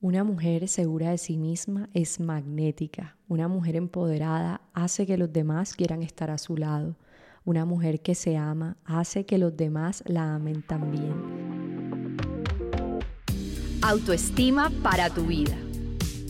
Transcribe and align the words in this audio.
Una 0.00 0.22
mujer 0.22 0.68
segura 0.68 1.10
de 1.10 1.18
sí 1.18 1.36
misma 1.36 1.88
es 1.92 2.20
magnética. 2.20 3.16
Una 3.26 3.48
mujer 3.48 3.74
empoderada 3.74 4.60
hace 4.72 5.06
que 5.06 5.18
los 5.18 5.32
demás 5.32 5.74
quieran 5.74 6.04
estar 6.04 6.30
a 6.30 6.38
su 6.38 6.56
lado. 6.56 6.94
Una 7.44 7.64
mujer 7.64 8.00
que 8.00 8.14
se 8.14 8.36
ama 8.36 8.76
hace 8.84 9.26
que 9.26 9.38
los 9.38 9.56
demás 9.56 10.04
la 10.06 10.36
amen 10.36 10.62
también. 10.62 11.14
Autoestima 13.82 14.70
para 14.84 15.10
tu 15.10 15.26
vida. 15.26 15.58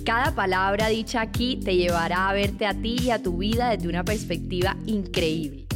Cada 0.03 0.35
palabra 0.35 0.89
dicha 0.89 1.21
aquí 1.21 1.61
te 1.63 1.77
llevará 1.77 2.31
a 2.31 2.33
verte 2.33 2.65
a 2.65 2.73
ti 2.73 2.97
y 2.99 3.11
a 3.11 3.23
tu 3.23 3.37
vida 3.37 3.69
desde 3.69 3.91
una 3.91 4.03
perspectiva 4.03 4.79
increíble. 4.87 5.67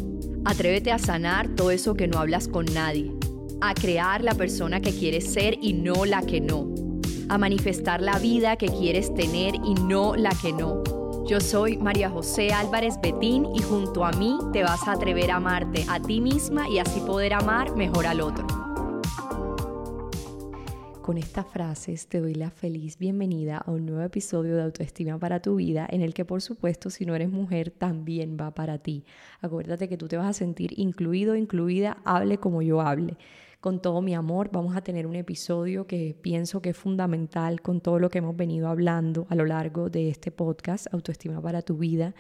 Atrévete 0.47 0.93
a 0.93 0.99
sanar 0.99 1.47
todo 1.57 1.71
eso 1.71 1.93
que 1.93 2.09
no 2.09 2.19
hablas 2.19 2.49
con 2.49 2.65
nadie, 2.73 3.13
a 3.61 3.75
crear 3.75 4.25
la 4.25 4.35
persona 4.35 4.81
que 4.81 4.93
quieres 4.93 5.31
ser 5.31 5.59
y 5.61 5.75
no 5.75 6.07
la 6.07 6.23
que 6.23 6.41
no 6.41 6.72
a 7.33 7.39
manifestar 7.39 8.03
la 8.03 8.19
vida 8.19 8.57
que 8.57 8.67
quieres 8.67 9.15
tener 9.15 9.55
y 9.55 9.73
no 9.73 10.15
la 10.17 10.33
que 10.43 10.53
no. 10.53 10.83
Yo 11.27 11.41
soy 11.41 11.79
María 11.79 12.11
José 12.11 12.53
Álvarez 12.53 12.97
Betín 13.03 13.47
y 13.55 13.63
junto 13.63 14.05
a 14.05 14.13
mí 14.13 14.37
te 14.53 14.63
vas 14.63 14.87
a 14.87 14.93
atrever 14.93 15.31
a 15.31 15.37
amarte 15.37 15.87
a 15.89 15.99
ti 15.99 16.21
misma 16.21 16.69
y 16.69 16.79
así 16.79 17.01
poder 17.01 17.33
amar 17.33 17.75
mejor 17.75 18.07
al 18.07 18.21
otro. 18.21 18.47
Con 21.01 21.17
estas 21.17 21.47
frases 21.47 22.07
te 22.07 22.21
doy 22.21 22.35
la 22.35 22.51
feliz 22.51 22.99
bienvenida 22.99 23.57
a 23.57 23.71
un 23.71 23.87
nuevo 23.87 24.03
episodio 24.03 24.55
de 24.55 24.65
Autoestima 24.65 25.19
para 25.19 25.41
tu 25.41 25.57
vida, 25.57 25.87
en 25.91 26.03
el 26.03 26.13
que 26.13 26.27
por 26.27 26.43
supuesto 26.43 26.91
si 26.91 27.07
no 27.07 27.15
eres 27.15 27.31
mujer 27.31 27.71
también 27.71 28.37
va 28.39 28.51
para 28.51 28.77
ti. 28.77 29.07
Acuérdate 29.41 29.89
que 29.89 29.97
tú 29.97 30.07
te 30.07 30.19
vas 30.19 30.29
a 30.29 30.33
sentir 30.35 30.79
incluido, 30.79 31.35
incluida, 31.35 31.97
hable 32.05 32.37
como 32.37 32.61
yo 32.61 32.83
hable 32.83 33.17
con 33.63 33.81
todo 33.81 34.03
mi 34.03 34.13
amor. 34.13 34.51
Vamos 34.53 34.75
a 34.77 34.81
tener 34.81 35.07
un 35.07 35.15
episodio 35.15 35.87
que 35.87 36.17
pienso 36.21 36.61
que 36.61 36.71
es 36.71 36.77
fundamental 36.77 37.63
con 37.63 37.81
todo 37.81 38.01
lo 38.01 38.11
que 38.11 38.19
hemos 38.19 38.37
venido 38.37 38.67
hablando 38.67 39.25
a 39.31 39.37
lo 39.37 39.47
largo 39.47 39.89
de 39.89 40.09
este 40.09 40.33
podcast, 40.33 40.93
Autoestima 40.93 41.41
para 41.41 41.63
tu 41.63 41.77
vida. 41.77 42.13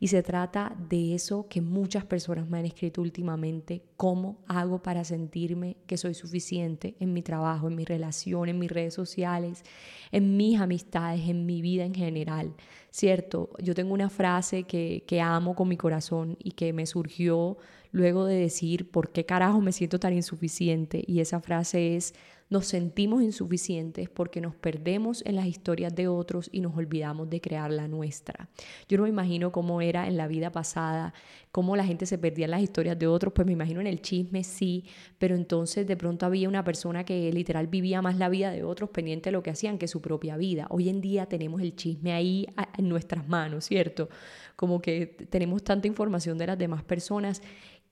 Y 0.00 0.08
se 0.08 0.22
trata 0.22 0.74
de 0.88 1.14
eso 1.14 1.48
que 1.50 1.60
muchas 1.60 2.06
personas 2.06 2.48
me 2.48 2.58
han 2.58 2.64
escrito 2.64 3.02
últimamente, 3.02 3.82
cómo 3.98 4.38
hago 4.48 4.82
para 4.82 5.04
sentirme 5.04 5.76
que 5.86 5.98
soy 5.98 6.14
suficiente 6.14 6.96
en 6.98 7.12
mi 7.12 7.20
trabajo, 7.20 7.68
en 7.68 7.76
mi 7.76 7.84
relación, 7.84 8.48
en 8.48 8.58
mis 8.58 8.72
redes 8.72 8.94
sociales, 8.94 9.64
en 10.12 10.38
mis 10.38 10.58
amistades, 10.58 11.28
en 11.28 11.44
mi 11.44 11.60
vida 11.60 11.84
en 11.84 11.94
general. 11.94 12.54
Cierto, 12.90 13.50
yo 13.62 13.74
tengo 13.74 13.92
una 13.92 14.08
frase 14.08 14.62
que, 14.62 15.04
que 15.06 15.20
amo 15.20 15.54
con 15.54 15.68
mi 15.68 15.76
corazón 15.76 16.38
y 16.42 16.52
que 16.52 16.72
me 16.72 16.86
surgió 16.86 17.58
luego 17.92 18.24
de 18.24 18.36
decir, 18.36 18.90
¿por 18.90 19.10
qué 19.10 19.24
carajo 19.24 19.60
me 19.60 19.72
siento 19.72 19.98
tan 19.98 20.12
insuficiente? 20.12 21.02
Y 21.06 21.20
esa 21.20 21.40
frase 21.40 21.96
es, 21.96 22.14
nos 22.48 22.66
sentimos 22.66 23.22
insuficientes 23.22 24.08
porque 24.08 24.40
nos 24.40 24.54
perdemos 24.54 25.22
en 25.26 25.34
las 25.34 25.46
historias 25.46 25.94
de 25.94 26.06
otros 26.06 26.48
y 26.52 26.60
nos 26.60 26.76
olvidamos 26.76 27.28
de 27.28 27.40
crear 27.40 27.72
la 27.72 27.88
nuestra. 27.88 28.48
Yo 28.88 28.98
no 28.98 29.02
me 29.02 29.08
imagino 29.08 29.50
cómo 29.50 29.80
era 29.80 30.06
en 30.06 30.16
la 30.16 30.28
vida 30.28 30.52
pasada, 30.52 31.12
cómo 31.50 31.74
la 31.74 31.84
gente 31.84 32.06
se 32.06 32.18
perdía 32.18 32.44
en 32.44 32.52
las 32.52 32.62
historias 32.62 32.98
de 32.98 33.08
otros, 33.08 33.32
pues 33.32 33.46
me 33.46 33.52
imagino 33.52 33.80
en 33.80 33.88
el 33.88 34.00
chisme 34.00 34.44
sí, 34.44 34.84
pero 35.18 35.34
entonces 35.34 35.86
de 35.86 35.96
pronto 35.96 36.24
había 36.24 36.48
una 36.48 36.62
persona 36.62 37.04
que 37.04 37.32
literal 37.32 37.66
vivía 37.66 38.00
más 38.00 38.16
la 38.16 38.28
vida 38.28 38.50
de 38.52 38.62
otros 38.62 38.90
pendiente 38.90 39.30
de 39.30 39.32
lo 39.32 39.42
que 39.42 39.50
hacían 39.50 39.78
que 39.78 39.88
su 39.88 40.00
propia 40.00 40.36
vida. 40.36 40.66
Hoy 40.70 40.88
en 40.88 41.00
día 41.00 41.26
tenemos 41.26 41.60
el 41.60 41.74
chisme 41.74 42.12
ahí 42.12 42.46
en 42.78 42.88
nuestras 42.88 43.26
manos, 43.26 43.64
¿cierto? 43.64 44.08
Como 44.54 44.80
que 44.80 45.06
tenemos 45.28 45.64
tanta 45.64 45.88
información 45.88 46.38
de 46.38 46.46
las 46.46 46.58
demás 46.58 46.84
personas 46.84 47.42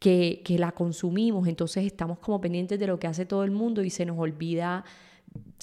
que, 0.04 0.56
la 0.58 0.72
consumimos, 0.72 1.48
entonces 1.48 1.86
estamos 1.86 2.18
como 2.18 2.38
pendientes 2.38 2.78
de 2.78 2.86
lo 2.86 2.98
que 2.98 3.06
hace 3.06 3.24
todo 3.24 3.42
el 3.42 3.50
mundo 3.50 3.82
y 3.82 3.88
se 3.88 4.04
nos 4.04 4.18
olvida 4.18 4.84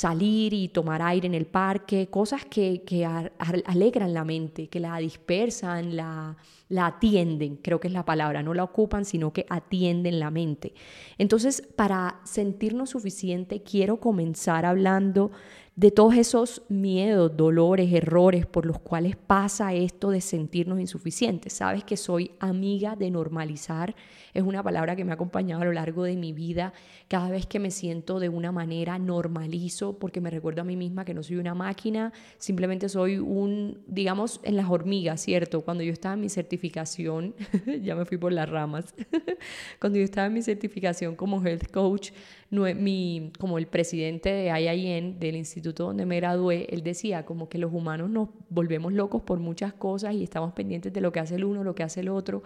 salir 0.02 0.52
y 0.54 0.68
tomar 0.70 1.00
aire 1.04 1.28
en 1.28 1.36
el 1.36 1.46
parque, 1.46 2.08
cosas 2.08 2.44
que, 2.46 2.82
que 2.82 3.06
alegran 3.06 4.16
la 4.16 4.26
mente, 4.26 4.68
que 4.68 4.80
la 4.80 4.98
dispersan, 4.98 5.96
la, 5.96 6.36
la 6.70 6.88
atienden, 6.88 7.58
creo 7.58 7.80
que 7.80 7.88
es 7.88 7.94
la 7.94 8.04
palabra, 8.04 8.42
no 8.42 8.56
la 8.56 8.64
ocupan, 8.64 9.06
sino 9.06 9.31
que 9.31 9.46
atienden 9.48 10.20
la 10.20 10.31
mente. 10.31 10.74
Entonces, 11.20 11.62
para 11.75 12.20
sentirnos 12.24 12.90
suficiente, 12.90 13.62
quiero 13.62 13.98
comenzar 13.98 14.66
hablando 14.66 15.31
de 15.75 15.90
todos 15.90 16.16
esos 16.16 16.64
miedos, 16.68 17.36
dolores, 17.38 17.92
errores 17.94 18.46
por 18.46 18.66
los 18.66 18.80
cuales 18.80 19.16
pasa 19.16 19.74
esto 19.74 20.09
de 20.09 20.20
sentirnos 20.20 20.80
insuficientes. 20.80 21.54
Sabes 21.54 21.84
que 21.84 21.96
soy 21.96 22.31
amiga 22.40 22.96
de 22.96 23.09
normalizar, 23.09 23.96
es 24.34 24.44
una 24.44 24.62
palabra 24.62 24.96
que 24.96 25.06
me 25.06 25.12
ha 25.12 25.16
acompañado 25.16 25.62
a 25.62 25.66
lo 25.66 25.72
largo 25.72 26.04
de 26.04 26.18
mi 26.18 26.34
vida. 26.34 26.74
Cada 27.08 27.30
vez 27.30 27.46
que 27.46 27.59
me 27.59 27.72
siento 27.72 28.20
de 28.20 28.30
una 28.30 28.52
manera, 28.52 29.00
normalizo, 29.00 29.91
porque 30.00 30.22
me 30.22 30.29
recuerdo 30.29 30.62
a 30.62 30.63
mí 30.63 30.75
misma 30.75 31.06
que 31.06 31.13
no 31.13 31.24
soy 31.24 31.38
una 31.38 31.53
máquina, 31.53 32.13
simplemente 32.38 32.90
soy 32.90 33.18
un, 33.18 33.84
digamos, 33.88 34.40
en 34.44 34.56
las 34.56 34.69
hormigas, 34.69 35.22
¿cierto? 35.22 35.62
Cuando 35.62 35.84
yo 35.84 35.91
estaba 35.91 36.16
en 36.16 36.22
mi 36.22 36.29
certificación, 36.29 37.35
ya 37.81 37.96
me 37.96 38.06
fui 38.06 38.18
por 38.18 38.31
las 38.31 38.50
ramas, 38.50 38.94
cuando 39.80 40.00
yo 40.00 40.06
estaba 40.06 40.28
en 40.28 40.34
mi 40.34 40.41
certificación 40.41 41.16
como 41.16 41.46
health 41.46 41.72
coach, 41.72 42.12
mi, 42.51 43.31
como 43.40 43.57
el 43.57 43.68
presidente 43.68 44.30
de 44.30 44.47
IIN, 44.47 45.19
del 45.19 45.35
instituto 45.35 45.85
donde 45.85 46.06
me 46.06 46.18
gradué, 46.18 46.68
él 46.69 46.84
decía 46.84 47.25
como 47.25 47.47
que 47.47 47.57
los 47.57 47.74
humanos 47.74 48.09
nos 48.09 48.30
volvemos 48.50 48.94
locos 48.94 49.22
por 49.22 49.40
muchas 49.40 49.74
cosas 49.74 50.13
y 50.13 50.24
estamos 50.24 50.53
pendientes 50.53 50.91
de 50.91 51.01
lo 51.01 51.12
que 51.12 51.19
hace 51.19 51.35
el 51.35 51.46
uno, 51.46 51.63
lo 51.63 51.75
que 51.75 51.84
hace 51.84 52.01
el 52.01 52.09
otro. 52.09 52.44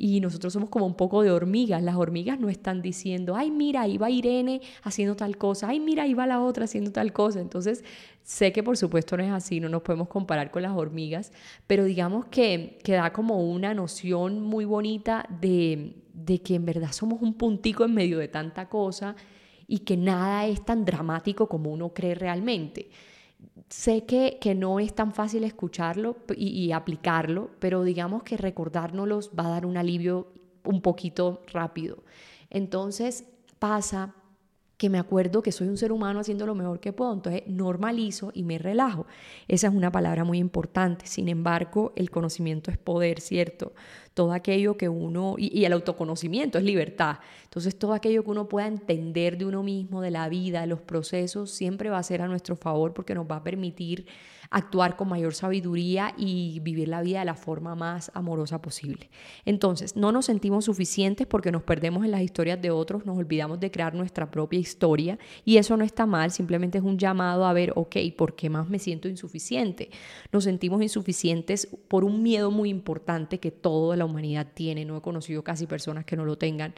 Y 0.00 0.20
nosotros 0.20 0.52
somos 0.52 0.70
como 0.70 0.86
un 0.86 0.94
poco 0.94 1.22
de 1.22 1.32
hormigas. 1.32 1.82
Las 1.82 1.96
hormigas 1.96 2.38
no 2.38 2.48
están 2.48 2.80
diciendo, 2.82 3.34
ay, 3.34 3.50
mira, 3.50 3.82
ahí 3.82 3.98
va 3.98 4.08
Irene 4.08 4.60
haciendo 4.84 5.16
tal 5.16 5.36
cosa, 5.36 5.68
ay, 5.68 5.80
mira, 5.80 6.04
ahí 6.04 6.14
va 6.14 6.24
la 6.24 6.40
otra 6.40 6.66
haciendo 6.66 6.92
tal 6.92 7.12
cosa. 7.12 7.40
Entonces, 7.40 7.82
sé 8.22 8.52
que 8.52 8.62
por 8.62 8.76
supuesto 8.76 9.16
no 9.16 9.24
es 9.24 9.32
así, 9.32 9.58
no 9.58 9.68
nos 9.68 9.82
podemos 9.82 10.06
comparar 10.06 10.52
con 10.52 10.62
las 10.62 10.76
hormigas, 10.76 11.32
pero 11.66 11.82
digamos 11.84 12.26
que, 12.26 12.78
que 12.84 12.92
da 12.92 13.12
como 13.12 13.42
una 13.50 13.74
noción 13.74 14.40
muy 14.40 14.64
bonita 14.64 15.26
de, 15.40 15.96
de 16.14 16.42
que 16.42 16.54
en 16.54 16.64
verdad 16.64 16.92
somos 16.92 17.20
un 17.20 17.34
puntico 17.34 17.84
en 17.84 17.92
medio 17.92 18.18
de 18.18 18.28
tanta 18.28 18.68
cosa 18.68 19.16
y 19.66 19.80
que 19.80 19.96
nada 19.96 20.46
es 20.46 20.64
tan 20.64 20.84
dramático 20.84 21.48
como 21.48 21.72
uno 21.72 21.92
cree 21.92 22.14
realmente. 22.14 22.88
Sé 23.68 24.04
que, 24.06 24.38
que 24.40 24.54
no 24.54 24.80
es 24.80 24.94
tan 24.94 25.12
fácil 25.12 25.44
escucharlo 25.44 26.16
y, 26.34 26.72
aplicarlo, 26.72 27.50
pero 27.58 27.82
digamos 27.84 28.22
que 28.22 28.36
recordárnoslos 28.36 29.30
va 29.38 29.46
a 29.46 29.50
dar 29.50 29.66
un 29.66 29.76
alivio 29.76 30.28
un 30.64 30.80
poquito 30.80 31.42
rápido. 31.52 32.02
Entonces 32.50 33.26
pasa 33.58 34.14
que 34.78 34.88
me 34.88 34.98
acuerdo 34.98 35.42
que 35.42 35.52
soy 35.52 35.68
un 35.68 35.76
ser 35.76 35.90
humano 35.92 36.20
haciendo 36.20 36.46
lo 36.46 36.54
mejor 36.54 36.78
que 36.78 36.92
puedo, 36.92 37.12
entonces 37.12 37.42
normalizo 37.46 38.30
y 38.32 38.44
me 38.44 38.58
relajo. 38.58 39.06
Esa 39.48 39.66
es 39.66 39.74
una 39.74 39.90
palabra 39.90 40.24
muy 40.24 40.38
importante. 40.38 41.06
Sin 41.06 41.28
embargo, 41.28 41.92
el 41.96 42.10
conocimiento 42.10 42.70
es 42.70 42.78
poder, 42.78 43.20
¿cierto? 43.20 43.72
Todo 44.18 44.32
aquello 44.32 44.76
que 44.76 44.88
uno, 44.88 45.36
y, 45.38 45.64
el 45.64 45.72
autoconocimiento 45.72 46.58
es 46.58 46.64
libertad. 46.64 47.18
Entonces, 47.44 47.78
todo 47.78 47.92
aquello 47.92 48.24
que 48.24 48.30
uno 48.30 48.48
pueda 48.48 48.66
entender 48.66 49.38
de 49.38 49.44
uno 49.44 49.62
mismo, 49.62 50.00
de 50.00 50.10
la 50.10 50.28
vida, 50.28 50.62
de 50.62 50.66
los 50.66 50.80
procesos, 50.80 51.52
siempre 51.52 51.88
va 51.88 51.98
a 51.98 52.02
ser 52.02 52.22
a 52.22 52.26
nuestro 52.26 52.56
favor 52.56 52.94
porque 52.94 53.14
nos 53.14 53.30
va 53.30 53.36
a 53.36 53.44
permitir 53.44 54.06
actuar 54.50 54.96
con 54.96 55.08
mayor 55.08 55.34
sabiduría 55.34 56.14
y 56.16 56.60
vivir 56.60 56.88
la 56.88 57.02
vida 57.02 57.20
de 57.20 57.24
la 57.26 57.34
forma 57.34 57.74
más 57.74 58.10
amorosa 58.14 58.62
posible. 58.62 59.10
Entonces, 59.44 59.96
no 59.96 60.12
nos 60.12 60.26
sentimos 60.26 60.64
suficientes 60.64 61.26
porque 61.26 61.52
nos 61.52 61.62
perdemos 61.62 62.04
en 62.04 62.10
las 62.10 62.22
historias 62.22 62.60
de 62.60 62.70
otros, 62.70 63.04
nos 63.04 63.18
olvidamos 63.18 63.60
de 63.60 63.70
crear 63.70 63.94
nuestra 63.94 64.30
propia 64.30 64.58
historia 64.58 65.18
y 65.44 65.58
eso 65.58 65.76
no 65.76 65.84
está 65.84 66.06
mal, 66.06 66.30
simplemente 66.30 66.78
es 66.78 66.84
un 66.84 66.98
llamado 66.98 67.44
a 67.44 67.52
ver, 67.52 67.72
ok, 67.76 67.96
¿por 68.16 68.34
qué 68.34 68.48
más 68.48 68.68
me 68.68 68.78
siento 68.78 69.08
insuficiente? 69.08 69.90
Nos 70.32 70.44
sentimos 70.44 70.82
insuficientes 70.82 71.68
por 71.88 72.04
un 72.04 72.22
miedo 72.22 72.50
muy 72.50 72.70
importante 72.70 73.38
que 73.38 73.50
toda 73.50 73.96
la 73.96 74.04
humanidad 74.08 74.46
tiene, 74.52 74.84
no 74.84 74.96
he 74.96 75.00
conocido 75.00 75.42
casi 75.44 75.66
personas 75.66 76.04
que 76.04 76.16
no 76.16 76.24
lo 76.24 76.36
tengan 76.36 76.74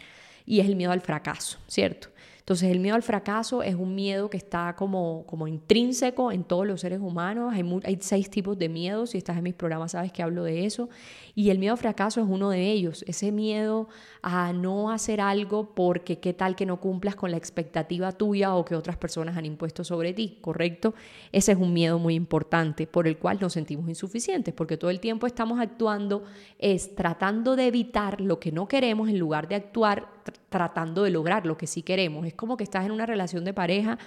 y 0.47 0.61
es 0.61 0.67
el 0.67 0.77
miedo 0.77 0.93
al 0.93 1.01
fracaso, 1.01 1.59
¿cierto? 1.67 2.09
Entonces 2.41 2.71
el 2.71 2.81
miedo 2.81 2.97
al 2.97 3.03
fracaso 3.03 3.63
es 3.63 3.77
un 3.77 3.95
miedo 3.95 4.29
que 4.29 4.37
está 4.37 4.75
como, 4.77 5.25
como 5.27 5.47
intrínseco 5.47 6.33
en 6.33 6.45
todos 6.45 6.67
los 6.67 6.81
seres 6.81 7.01
humanos. 7.01 7.55
Hay, 7.55 7.65
hay 7.85 7.99
seis 8.01 8.29
tipos 8.29 8.59
de 8.59 8.69
miedos. 8.69 9.11
Si 9.11 9.19
estás 9.19 9.37
en 9.37 9.45
mis 9.45 9.55
programas 9.55 9.93
sabes 9.93 10.13
que 10.13 10.23
hablo 10.23 10.45
de 10.45 10.65
eso. 10.67 10.89
Y 11.35 11.51
el 11.51 11.59
miedo 11.59 11.73
al 11.73 11.79
fracaso 11.79 12.21
es 12.21 12.27
uno 12.29 12.51
de 12.51 12.71
ellos. 12.71 13.05
Ese 13.07 13.31
miedo 13.31 13.89
a 14.23 14.53
no 14.53 14.91
hacer 14.91 15.21
algo 15.21 15.75
porque 15.75 16.19
qué 16.19 16.35
tal 16.35 16.57
que 16.57 16.67
no 16.67 16.81
cumplas 16.81 17.15
con 17.15 17.31
la 17.31 17.37
expectativa 17.37 18.13
tuya 18.13 18.55
o 18.55 18.65
que 18.65 18.75
otras 18.75 18.97
personas 18.97 19.37
han 19.37 19.47
impuesto 19.47 19.85
sobre 19.85 20.13
ti, 20.13 20.39
¿correcto? 20.41 20.95
Ese 21.33 21.53
es 21.53 21.59
un 21.59 21.73
miedo 21.73 21.99
muy 21.99 22.15
importante 22.15 22.87
por 22.87 23.07
el 23.07 23.19
cual 23.19 23.39
nos 23.41 23.53
sentimos 23.55 23.89
insuficientes 23.89 24.55
porque 24.55 24.77
todo 24.77 24.91
el 24.91 25.01
tiempo 25.01 25.27
estamos 25.27 25.61
actuando 25.61 26.25
es 26.59 26.95
tratando 26.95 27.57
de 27.57 27.67
evitar 27.67 28.21
lo 28.21 28.39
que 28.39 28.53
no 28.53 28.69
queremos 28.69 29.09
en 29.09 29.19
lugar 29.19 29.49
de 29.49 29.55
actuar 29.55 30.20
tratando 30.49 31.03
de 31.03 31.11
lograr 31.11 31.47
lo 31.47 31.57
que 31.57 31.67
sí 31.67 31.83
queremos. 31.83 32.27
Es 32.27 32.35
como 32.35 32.57
que 32.57 32.65
estás 32.65 32.85
en 32.85 32.93
una 32.93 33.07
relación 33.07 33.45
de 33.45 33.53
pareja 33.53 33.99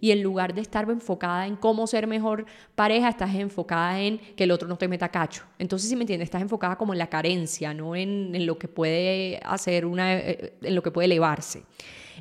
y 0.00 0.10
en 0.10 0.22
lugar 0.22 0.54
de 0.54 0.60
estar 0.60 0.88
enfocada 0.88 1.46
en 1.46 1.56
cómo 1.56 1.86
ser 1.86 2.06
mejor 2.06 2.46
pareja, 2.74 3.08
estás 3.08 3.34
enfocada 3.34 4.00
en 4.00 4.18
que 4.18 4.44
el 4.44 4.50
otro 4.50 4.68
no 4.68 4.76
te 4.76 4.88
meta 4.88 5.08
cacho. 5.08 5.44
Entonces, 5.58 5.88
si 5.88 5.96
me 5.96 6.02
entiendes, 6.02 6.26
estás 6.26 6.42
enfocada 6.42 6.76
como 6.76 6.92
en 6.92 6.98
la 6.98 7.08
carencia, 7.08 7.74
no 7.74 7.96
en, 7.96 8.34
en 8.34 8.46
lo 8.46 8.58
que 8.58 8.68
puede 8.68 9.40
hacer 9.44 9.86
una, 9.86 10.16
eh, 10.16 10.54
en 10.62 10.74
lo 10.74 10.82
que 10.82 10.90
puede 10.90 11.06
elevarse. 11.06 11.64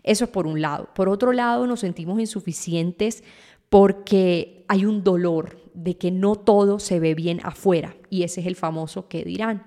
Eso 0.04 0.26
es 0.26 0.30
por 0.30 0.48
un 0.48 0.62
lado. 0.62 0.90
Por 0.94 1.10
otro 1.10 1.34
lado, 1.34 1.68
nos 1.68 1.82
sentimos 1.82 2.20
insuficientes 2.20 3.24
porque 3.70 4.66
hay 4.68 4.86
un 4.86 5.04
dolor 5.04 5.60
de 5.74 5.98
que 5.98 6.12
no 6.12 6.36
todo 6.36 6.80
se 6.80 7.00
ve 7.00 7.16
bien 7.16 7.40
afuera 7.44 7.96
y 8.10 8.24
ese 8.24 8.42
es 8.42 8.48
el 8.48 8.56
famoso 8.56 9.08
que 9.08 9.24
dirán. 9.24 9.64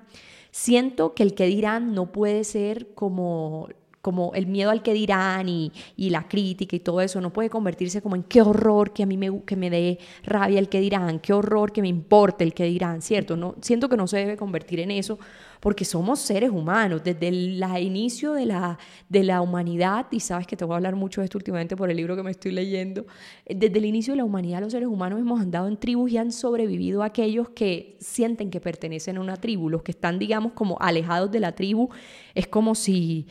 Siento 0.51 1.15
que 1.15 1.23
el 1.23 1.35
que 1.35 1.47
dirán 1.47 1.95
no 1.95 2.13
puede 2.13 2.45
ser 2.45 2.95
como 2.95 3.69
como 4.03 4.35
el 4.35 4.47
miedo 4.47 4.71
al 4.71 4.83
que 4.83 4.93
dirán 4.93 5.49
y, 5.49 5.73
la 5.97 6.29
crítica 6.29 6.77
y 6.77 6.81
todo 6.81 7.01
eso 7.01 7.21
no 7.23 7.33
puede 7.33 7.49
convertirse 7.49 8.03
como 8.03 8.17
en 8.17 8.25
qué 8.25 8.43
horror 8.43 8.93
que 8.93 9.05
a 9.05 9.07
mí 9.07 9.17
me, 9.17 9.43
que 9.47 9.57
me 9.57 9.71
dé 9.71 9.99
rabia 10.25 10.59
el 10.59 10.69
que 10.69 10.81
dirán, 10.81 11.21
qué 11.21 11.33
horror 11.33 11.73
que 11.73 11.81
me 11.81 11.89
importe 11.89 12.45
el 12.45 12.53
que 12.53 12.65
dirán, 12.65 13.01
¿cierto? 13.01 13.37
No, 13.37 13.55
siento 13.63 13.89
que 13.89 13.97
no 13.97 14.07
se 14.07 14.19
debe 14.19 14.37
convertir 14.37 14.81
en 14.81 14.91
eso 14.91 15.19
porque 15.63 15.85
somos 15.85 16.19
seres 16.19 16.51
humanos, 16.51 17.03
desde 17.05 17.29
el 17.29 17.65
inicio 17.81 18.33
de 18.33 18.47
la, 18.47 18.79
de 19.09 19.23
la 19.23 19.41
humanidad, 19.41 20.07
y 20.11 20.19
sabes 20.19 20.49
que 20.49 20.57
te 20.57 20.65
voy 20.65 20.75
a 20.75 20.77
hablar 20.79 20.97
mucho 20.97 21.21
de 21.21 21.27
esto 21.27 21.39
últimamente 21.39 21.77
por 21.77 21.89
el 21.89 21.97
libro 21.97 22.17
que 22.17 22.25
me 22.25 22.33
estoy 22.33 22.51
leyendo, 22.51 23.07
desde 23.47 23.79
el 23.79 23.85
inicio 23.85 24.15
de 24.15 24.17
la 24.17 24.25
humanidad 24.25 24.61
los 24.61 24.73
seres 24.73 24.89
humanos 24.89 25.21
hemos 25.21 25.41
andado 25.41 25.69
en 25.69 25.77
tribus 25.77 26.11
y 26.11 26.19
han 26.19 26.33
sobrevivido 26.33 27.05
aquellos 27.05 27.51
que 27.51 27.97
sienten 28.01 28.51
que 28.51 28.61
pertenecen 28.61 29.19
a 29.19 29.21
una 29.21 29.37
tribu, 29.37 29.71
los 29.71 29.85
que 29.85 29.93
están, 29.93 30.19
digamos, 30.19 30.53
como 30.53 30.77
alejados 30.81 31.31
de 31.31 31.39
la 31.39 31.53
tribu, 31.53 31.91
es 32.35 32.49
como 32.49 32.75
si 32.75 33.29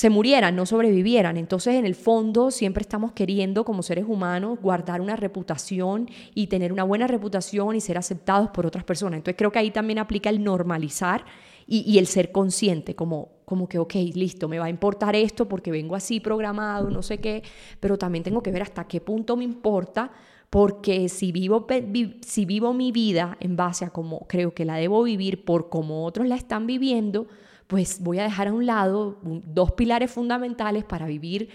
se 0.00 0.08
murieran, 0.08 0.56
no 0.56 0.64
sobrevivieran. 0.64 1.36
Entonces, 1.36 1.74
en 1.74 1.84
el 1.84 1.94
fondo, 1.94 2.50
siempre 2.50 2.80
estamos 2.80 3.12
queriendo, 3.12 3.66
como 3.66 3.82
seres 3.82 4.06
humanos, 4.08 4.58
guardar 4.58 5.02
una 5.02 5.14
reputación 5.14 6.08
y 6.34 6.46
tener 6.46 6.72
una 6.72 6.84
buena 6.84 7.06
reputación 7.06 7.76
y 7.76 7.82
ser 7.82 7.98
aceptados 7.98 8.48
por 8.48 8.64
otras 8.64 8.82
personas. 8.82 9.18
Entonces, 9.18 9.36
creo 9.36 9.52
que 9.52 9.58
ahí 9.58 9.70
también 9.70 9.98
aplica 9.98 10.30
el 10.30 10.42
normalizar 10.42 11.26
y, 11.66 11.98
el 11.98 12.06
ser 12.06 12.32
consciente, 12.32 12.94
como, 12.94 13.28
como 13.44 13.68
que, 13.68 13.78
ok, 13.78 13.94
listo, 14.14 14.48
me 14.48 14.58
va 14.58 14.64
a 14.64 14.70
importar 14.70 15.14
esto 15.14 15.46
porque 15.46 15.70
vengo 15.70 15.94
así 15.94 16.18
programado, 16.18 16.88
no 16.88 17.02
sé 17.02 17.18
qué, 17.18 17.42
pero 17.78 17.98
también 17.98 18.24
tengo 18.24 18.42
que 18.42 18.52
ver 18.52 18.62
hasta 18.62 18.88
qué 18.88 19.02
punto 19.02 19.36
me 19.36 19.44
importa 19.44 20.12
porque 20.48 21.10
si 21.10 21.30
vivo, 21.30 21.66
si 22.22 22.46
vivo 22.46 22.72
mi 22.72 22.90
vida 22.90 23.36
en 23.38 23.54
base 23.54 23.84
a 23.84 23.90
cómo 23.90 24.26
creo 24.28 24.54
que 24.54 24.64
la 24.64 24.76
debo 24.76 25.02
vivir 25.02 25.44
por 25.44 25.68
cómo 25.68 26.06
otros 26.06 26.26
la 26.26 26.36
están 26.36 26.66
viviendo, 26.66 27.28
pues 27.70 28.02
voy 28.02 28.18
a 28.18 28.24
dejar 28.24 28.48
a 28.48 28.52
un 28.52 28.66
lado 28.66 29.18
dos 29.22 29.72
pilares 29.72 30.10
fundamentales 30.10 30.84
para 30.84 31.06
vivir 31.06 31.50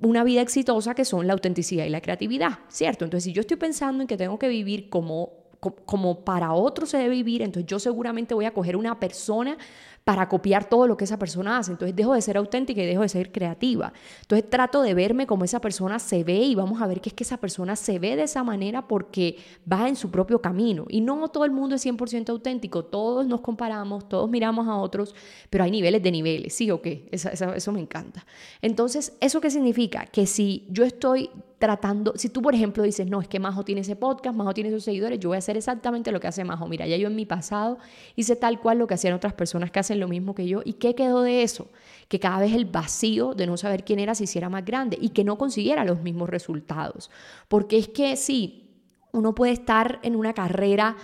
una 0.00 0.24
vida 0.24 0.40
exitosa 0.40 0.96
que 0.96 1.04
son 1.04 1.28
la 1.28 1.32
autenticidad 1.32 1.84
y 1.84 1.90
la 1.90 2.00
creatividad, 2.00 2.58
¿cierto? 2.68 3.04
Entonces, 3.04 3.24
si 3.24 3.32
yo 3.32 3.40
estoy 3.40 3.56
pensando 3.56 4.02
en 4.02 4.08
que 4.08 4.16
tengo 4.16 4.36
que 4.36 4.48
vivir 4.48 4.90
como, 4.90 5.32
como 5.60 6.24
para 6.24 6.54
otros 6.54 6.90
se 6.90 6.98
debe 6.98 7.10
vivir, 7.10 7.42
entonces 7.42 7.70
yo 7.70 7.78
seguramente 7.78 8.34
voy 8.34 8.46
a 8.46 8.52
coger 8.52 8.76
una 8.76 8.98
persona 8.98 9.56
para 10.04 10.28
copiar 10.28 10.68
todo 10.68 10.86
lo 10.86 10.96
que 10.96 11.04
esa 11.04 11.18
persona 11.18 11.58
hace. 11.58 11.72
Entonces 11.72 11.94
dejo 11.94 12.14
de 12.14 12.22
ser 12.22 12.36
auténtica 12.36 12.82
y 12.82 12.86
dejo 12.86 13.02
de 13.02 13.08
ser 13.08 13.30
creativa. 13.32 13.92
Entonces 14.22 14.48
trato 14.48 14.82
de 14.82 14.94
verme 14.94 15.26
como 15.26 15.44
esa 15.44 15.60
persona 15.60 15.98
se 15.98 16.24
ve 16.24 16.38
y 16.38 16.54
vamos 16.54 16.80
a 16.80 16.86
ver 16.86 17.00
que 17.00 17.10
es 17.10 17.14
que 17.14 17.24
esa 17.24 17.36
persona 17.36 17.76
se 17.76 17.98
ve 17.98 18.16
de 18.16 18.22
esa 18.22 18.42
manera 18.42 18.88
porque 18.88 19.36
va 19.70 19.88
en 19.88 19.96
su 19.96 20.10
propio 20.10 20.40
camino. 20.40 20.86
Y 20.88 21.00
no 21.00 21.28
todo 21.28 21.44
el 21.44 21.50
mundo 21.50 21.76
es 21.76 21.84
100% 21.84 22.30
auténtico, 22.30 22.84
todos 22.84 23.26
nos 23.26 23.40
comparamos, 23.40 24.08
todos 24.08 24.28
miramos 24.30 24.68
a 24.68 24.76
otros, 24.76 25.14
pero 25.50 25.64
hay 25.64 25.70
niveles 25.70 26.02
de 26.02 26.10
niveles, 26.10 26.54
¿sí 26.54 26.70
o 26.70 26.80
qué? 26.80 27.08
Eso, 27.10 27.72
me 27.72 27.80
encanta. 27.80 28.24
Entonces, 28.62 29.16
¿eso 29.20 29.40
qué 29.40 29.50
significa? 29.50 30.06
Que 30.06 30.26
si 30.26 30.66
yo 30.70 30.84
estoy 30.84 31.30
tratando, 31.58 32.14
si 32.16 32.30
tú 32.30 32.40
por 32.40 32.54
ejemplo 32.54 32.82
dices, 32.82 33.06
no, 33.06 33.20
es 33.20 33.28
que 33.28 33.38
Majo 33.38 33.64
tiene 33.64 33.82
ese 33.82 33.94
podcast, 33.94 34.34
Majo 34.34 34.54
tiene 34.54 34.70
esos 34.70 34.82
seguidores, 34.82 35.20
yo 35.20 35.28
voy 35.28 35.36
a 35.36 35.40
hacer 35.40 35.58
exactamente 35.58 36.10
lo 36.10 36.18
que 36.18 36.26
hace 36.26 36.42
Majo. 36.42 36.66
Mira, 36.66 36.86
ya 36.86 36.96
yo 36.96 37.08
en 37.08 37.14
mi 37.14 37.26
pasado 37.26 37.78
hice 38.16 38.34
tal 38.34 38.60
cual 38.60 38.78
lo 38.78 38.86
que 38.86 38.94
hacían 38.94 39.12
otras 39.12 39.34
personas 39.34 39.70
que 39.70 39.78
hacen 39.78 39.89
lo 39.98 40.08
mismo 40.08 40.34
que 40.34 40.46
yo. 40.46 40.60
¿Y 40.64 40.74
qué 40.74 40.94
quedó 40.94 41.22
de 41.22 41.42
eso? 41.42 41.68
Que 42.08 42.20
cada 42.20 42.40
vez 42.40 42.52
el 42.52 42.64
vacío 42.64 43.34
de 43.34 43.46
no 43.46 43.56
saber 43.56 43.84
quién 43.84 43.98
era 43.98 44.14
se 44.14 44.24
hiciera 44.24 44.48
más 44.48 44.64
grande 44.64 44.98
y 45.00 45.10
que 45.10 45.24
no 45.24 45.38
consiguiera 45.38 45.84
los 45.84 46.02
mismos 46.02 46.28
resultados. 46.28 47.10
Porque 47.48 47.78
es 47.78 47.88
que 47.88 48.16
sí, 48.16 48.70
uno 49.12 49.34
puede 49.34 49.52
estar 49.52 49.98
en 50.02 50.16
una 50.16 50.32
carrera, 50.32 50.96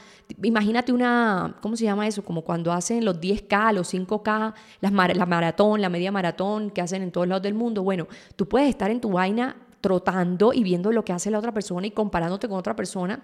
imagínate 0.43 0.93
una, 0.93 1.57
¿cómo 1.61 1.77
se 1.77 1.85
llama 1.85 2.07
eso? 2.07 2.25
Como 2.25 2.43
cuando 2.43 2.73
hacen 2.73 3.05
los 3.05 3.21
10K, 3.21 3.73
los 3.73 3.93
5K, 3.93 4.55
las 4.81 4.93
la 4.93 5.27
maratón, 5.27 5.81
la 5.81 5.89
media 5.89 6.13
maratón 6.13 6.71
que 6.71 6.81
hacen 6.81 7.03
en 7.03 7.11
todos 7.11 7.27
lados 7.27 7.43
del 7.43 7.55
mundo. 7.55 7.83
Bueno, 7.83 8.07
tú 8.37 8.49
puedes 8.49 8.69
estar 8.69 8.91
en 8.91 9.01
tu 9.01 9.11
vaina 9.11 9.57
trotando 9.81 10.53
y 10.53 10.63
viendo 10.63 10.93
lo 10.93 11.05
que 11.05 11.13
hace 11.13 11.31
la 11.31 11.39
otra 11.39 11.53
persona 11.53 11.87
y 11.87 11.91
comparándote 11.91 12.49
con 12.49 12.59
otra 12.59 12.77
persona 12.77 13.23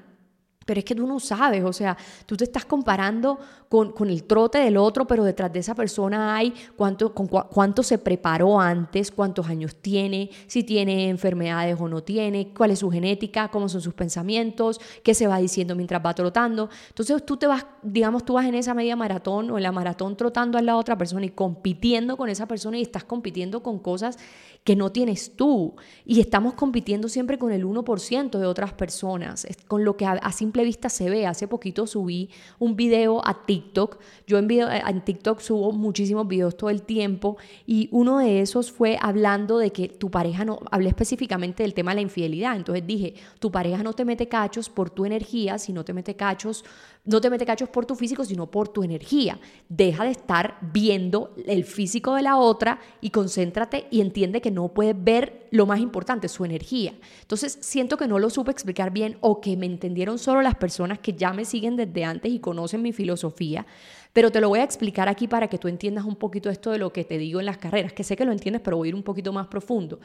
pero 0.66 0.78
es 0.78 0.84
que 0.84 0.94
tú 0.94 1.06
no 1.06 1.20
sabes, 1.20 1.64
o 1.64 1.72
sea, 1.72 1.96
tú 2.26 2.36
te 2.36 2.44
estás 2.44 2.64
comparando 2.64 3.38
con, 3.68 3.92
con, 3.92 4.10
el 4.10 4.24
trote 4.24 4.58
del 4.58 4.76
otro, 4.76 5.06
pero 5.06 5.24
detrás 5.24 5.52
de 5.52 5.60
esa 5.60 5.74
persona 5.74 6.36
hay 6.36 6.52
cuánto, 6.76 7.14
con 7.14 7.26
cuánto 7.26 7.82
se 7.82 7.98
preparó 7.98 8.60
antes, 8.60 9.10
cuántos 9.10 9.46
años 9.48 9.76
tiene, 9.76 10.30
si 10.46 10.62
tiene 10.62 11.08
enfermedades 11.08 11.80
o 11.80 11.88
no 11.88 12.02
tiene, 12.02 12.52
cuál 12.54 12.70
es 12.70 12.80
su 12.80 12.90
genética, 12.90 13.48
cómo 13.48 13.68
son 13.68 13.80
sus 13.80 13.94
pensamientos, 13.94 14.80
qué 15.02 15.14
se 15.14 15.26
va 15.26 15.38
diciendo 15.38 15.74
mientras 15.74 16.04
va 16.04 16.14
trotando. 16.14 16.68
Entonces 16.88 17.24
tú 17.24 17.36
te 17.36 17.46
vas, 17.46 17.66
digamos, 17.82 18.24
tú 18.24 18.34
vas 18.34 18.46
en 18.46 18.54
esa 18.54 18.74
media 18.74 18.96
maratón 18.96 19.50
o 19.50 19.56
en 19.56 19.62
la 19.62 19.72
maratón 19.72 20.16
trotando 20.16 20.58
a 20.58 20.62
la 20.62 20.76
otra 20.76 20.98
persona 20.98 21.24
y 21.24 21.30
compitiendo 21.30 22.16
con 22.16 22.28
esa 22.28 22.46
persona 22.46 22.78
y 22.78 22.82
estás 22.82 23.04
compitiendo 23.04 23.62
con 23.62 23.78
cosas 23.78 24.18
que 24.64 24.76
no 24.76 24.92
tienes 24.92 25.36
tú. 25.36 25.74
Y 26.04 26.20
estamos 26.20 26.54
compitiendo 26.54 27.08
siempre 27.08 27.38
con 27.38 27.52
el 27.52 27.64
1% 27.64 28.38
de 28.38 28.46
otras 28.46 28.72
personas, 28.72 29.46
con 29.66 29.84
lo 29.84 29.96
que 29.96 30.06
a, 30.06 30.32
simple 30.32 30.64
vista 30.64 30.88
se 30.88 31.10
ve. 31.10 31.26
Hace 31.26 31.48
poquito 31.48 31.86
subí 31.86 32.30
un 32.58 32.76
video 32.76 33.26
a 33.26 33.44
TikTok. 33.44 33.98
Yo 34.26 34.38
en, 34.38 34.46
video, 34.46 34.68
TikTok 35.04 35.40
subo 35.40 35.72
muchísimos 35.72 36.28
videos 36.28 36.56
todo 36.56 36.70
el 36.70 36.82
tiempo 36.82 37.36
y 37.66 37.88
uno 37.90 38.18
de 38.18 38.40
esos 38.40 38.70
fue 38.70 38.98
hablando 39.00 39.58
de 39.58 39.70
que 39.70 39.88
tu 39.88 40.10
pareja 40.10 40.44
no, 40.44 40.60
hablé 40.70 40.88
específicamente 40.88 41.62
del 41.62 41.74
tema 41.74 41.90
de 41.92 41.96
la 41.96 42.02
infidelidad. 42.02 42.56
Entonces 42.56 42.86
dije, 42.86 43.14
tu 43.38 43.50
pareja 43.50 43.82
no 43.82 43.92
te 43.92 44.04
mete 44.04 44.28
cachos 44.28 44.68
por 44.68 44.90
tu 44.90 45.04
energía, 45.04 45.58
sino 45.58 45.84
te 45.84 45.92
mete 45.92 46.14
cachos 46.14 46.64
no 47.04 47.20
te 47.20 47.30
mete 47.30 47.44
cachos 47.44 47.68
por 47.68 47.84
tu 47.84 47.96
físico, 47.96 48.24
sino 48.24 48.50
por 48.50 48.68
tu 48.68 48.84
energía. 48.84 49.40
Deja 49.68 50.04
de 50.04 50.10
estar 50.10 50.58
viendo 50.60 51.34
el 51.46 51.64
físico 51.64 52.14
de 52.14 52.22
la 52.22 52.36
otra 52.36 52.78
y 53.00 53.10
concéntrate 53.10 53.88
y 53.90 54.00
entiende 54.00 54.40
que 54.40 54.51
no 54.52 54.68
puedes 54.68 54.94
ver 54.96 55.48
lo 55.50 55.66
más 55.66 55.80
importante, 55.80 56.28
su 56.28 56.44
energía. 56.44 56.94
Entonces, 57.20 57.58
siento 57.60 57.96
que 57.96 58.06
no 58.06 58.18
lo 58.18 58.30
supe 58.30 58.50
explicar 58.50 58.92
bien 58.92 59.16
o 59.20 59.40
que 59.40 59.56
me 59.56 59.66
entendieron 59.66 60.18
solo 60.18 60.42
las 60.42 60.54
personas 60.54 60.98
que 60.98 61.14
ya 61.14 61.32
me 61.32 61.44
siguen 61.44 61.76
desde 61.76 62.04
antes 62.04 62.30
y 62.30 62.38
conocen 62.38 62.82
mi 62.82 62.92
filosofía. 62.92 63.66
Pero 64.12 64.30
te 64.30 64.40
lo 64.40 64.48
voy 64.48 64.60
a 64.60 64.64
explicar 64.64 65.08
aquí 65.08 65.26
para 65.26 65.48
que 65.48 65.58
tú 65.58 65.68
entiendas 65.68 66.04
un 66.04 66.16
poquito 66.16 66.50
esto 66.50 66.70
de 66.70 66.78
lo 66.78 66.92
que 66.92 67.04
te 67.04 67.18
digo 67.18 67.40
en 67.40 67.46
las 67.46 67.58
carreras, 67.58 67.92
que 67.92 68.04
sé 68.04 68.16
que 68.16 68.24
lo 68.24 68.32
entiendes, 68.32 68.62
pero 68.62 68.76
voy 68.76 68.88
a 68.88 68.90
ir 68.90 68.94
un 68.94 69.02
poquito 69.02 69.32
más 69.32 69.46
profundo. 69.46 69.98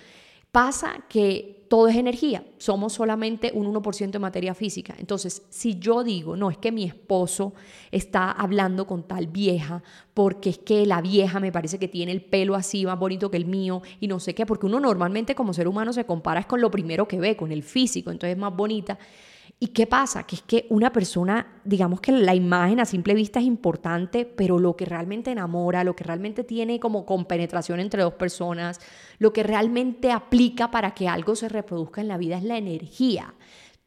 Pasa 0.51 1.05
que 1.09 1.57
todo 1.67 1.87
es 1.87 1.95
energía, 1.95 2.45
somos 2.57 2.93
solamente 2.93 3.51
un 3.53 3.67
1% 3.73 4.11
de 4.11 4.19
materia 4.19 4.53
física. 4.53 4.95
Entonces, 4.97 5.43
si 5.49 5.77
yo 5.79 6.03
digo, 6.03 6.35
no, 6.35 6.49
es 6.49 6.57
que 6.57 6.71
mi 6.71 6.83
esposo 6.83 7.53
está 7.91 8.31
hablando 8.31 8.87
con 8.87 9.03
tal 9.03 9.27
vieja, 9.27 9.83
porque 10.13 10.51
es 10.51 10.57
que 10.57 10.85
la 10.85 11.01
vieja 11.01 11.39
me 11.39 11.51
parece 11.51 11.77
que 11.77 11.87
tiene 11.87 12.11
el 12.11 12.21
pelo 12.21 12.55
así 12.55 12.85
más 12.85 12.97
bonito 12.97 13.29
que 13.29 13.37
el 13.37 13.45
mío 13.45 13.81
y 13.99 14.07
no 14.07 14.19
sé 14.19 14.33
qué, 14.33 14.45
porque 14.45 14.65
uno 14.65 14.79
normalmente 14.79 15.35
como 15.35 15.53
ser 15.53 15.67
humano 15.67 15.93
se 15.93 16.05
compara 16.05 16.43
con 16.43 16.61
lo 16.61 16.71
primero 16.71 17.07
que 17.07 17.19
ve, 17.19 17.35
con 17.35 17.51
el 17.51 17.63
físico, 17.63 18.11
entonces 18.11 18.35
es 18.35 18.41
más 18.41 18.55
bonita. 18.55 18.97
¿Y 19.59 19.69
qué 19.69 19.87
pasa? 19.87 20.23
Que 20.23 20.35
es 20.35 20.43
que 20.43 20.67
una 20.69 20.91
persona, 20.91 21.61
digamos 21.63 21.99
que 21.99 22.11
la 22.11 22.35
imagen 22.35 22.79
a 22.79 22.85
simple 22.85 23.15
vista 23.15 23.39
es 23.39 23.45
importante, 23.45 24.23
pero 24.23 24.59
lo 24.59 24.75
que 24.75 24.85
realmente 24.85 25.31
enamora, 25.31 25.83
lo 25.83 25.95
que 25.95 26.03
realmente 26.03 26.43
tiene 26.43 26.79
como 26.79 27.07
compenetración 27.07 27.79
entre 27.79 28.03
dos 28.03 28.13
personas, 28.13 28.79
lo 29.17 29.33
que 29.33 29.41
realmente 29.41 30.11
aplica 30.11 30.69
para 30.69 30.93
que 30.93 31.07
algo 31.07 31.35
se 31.35 31.49
reproduzca 31.49 32.01
en 32.01 32.07
la 32.07 32.17
vida 32.17 32.37
es 32.37 32.43
la 32.43 32.57
energía. 32.57 33.33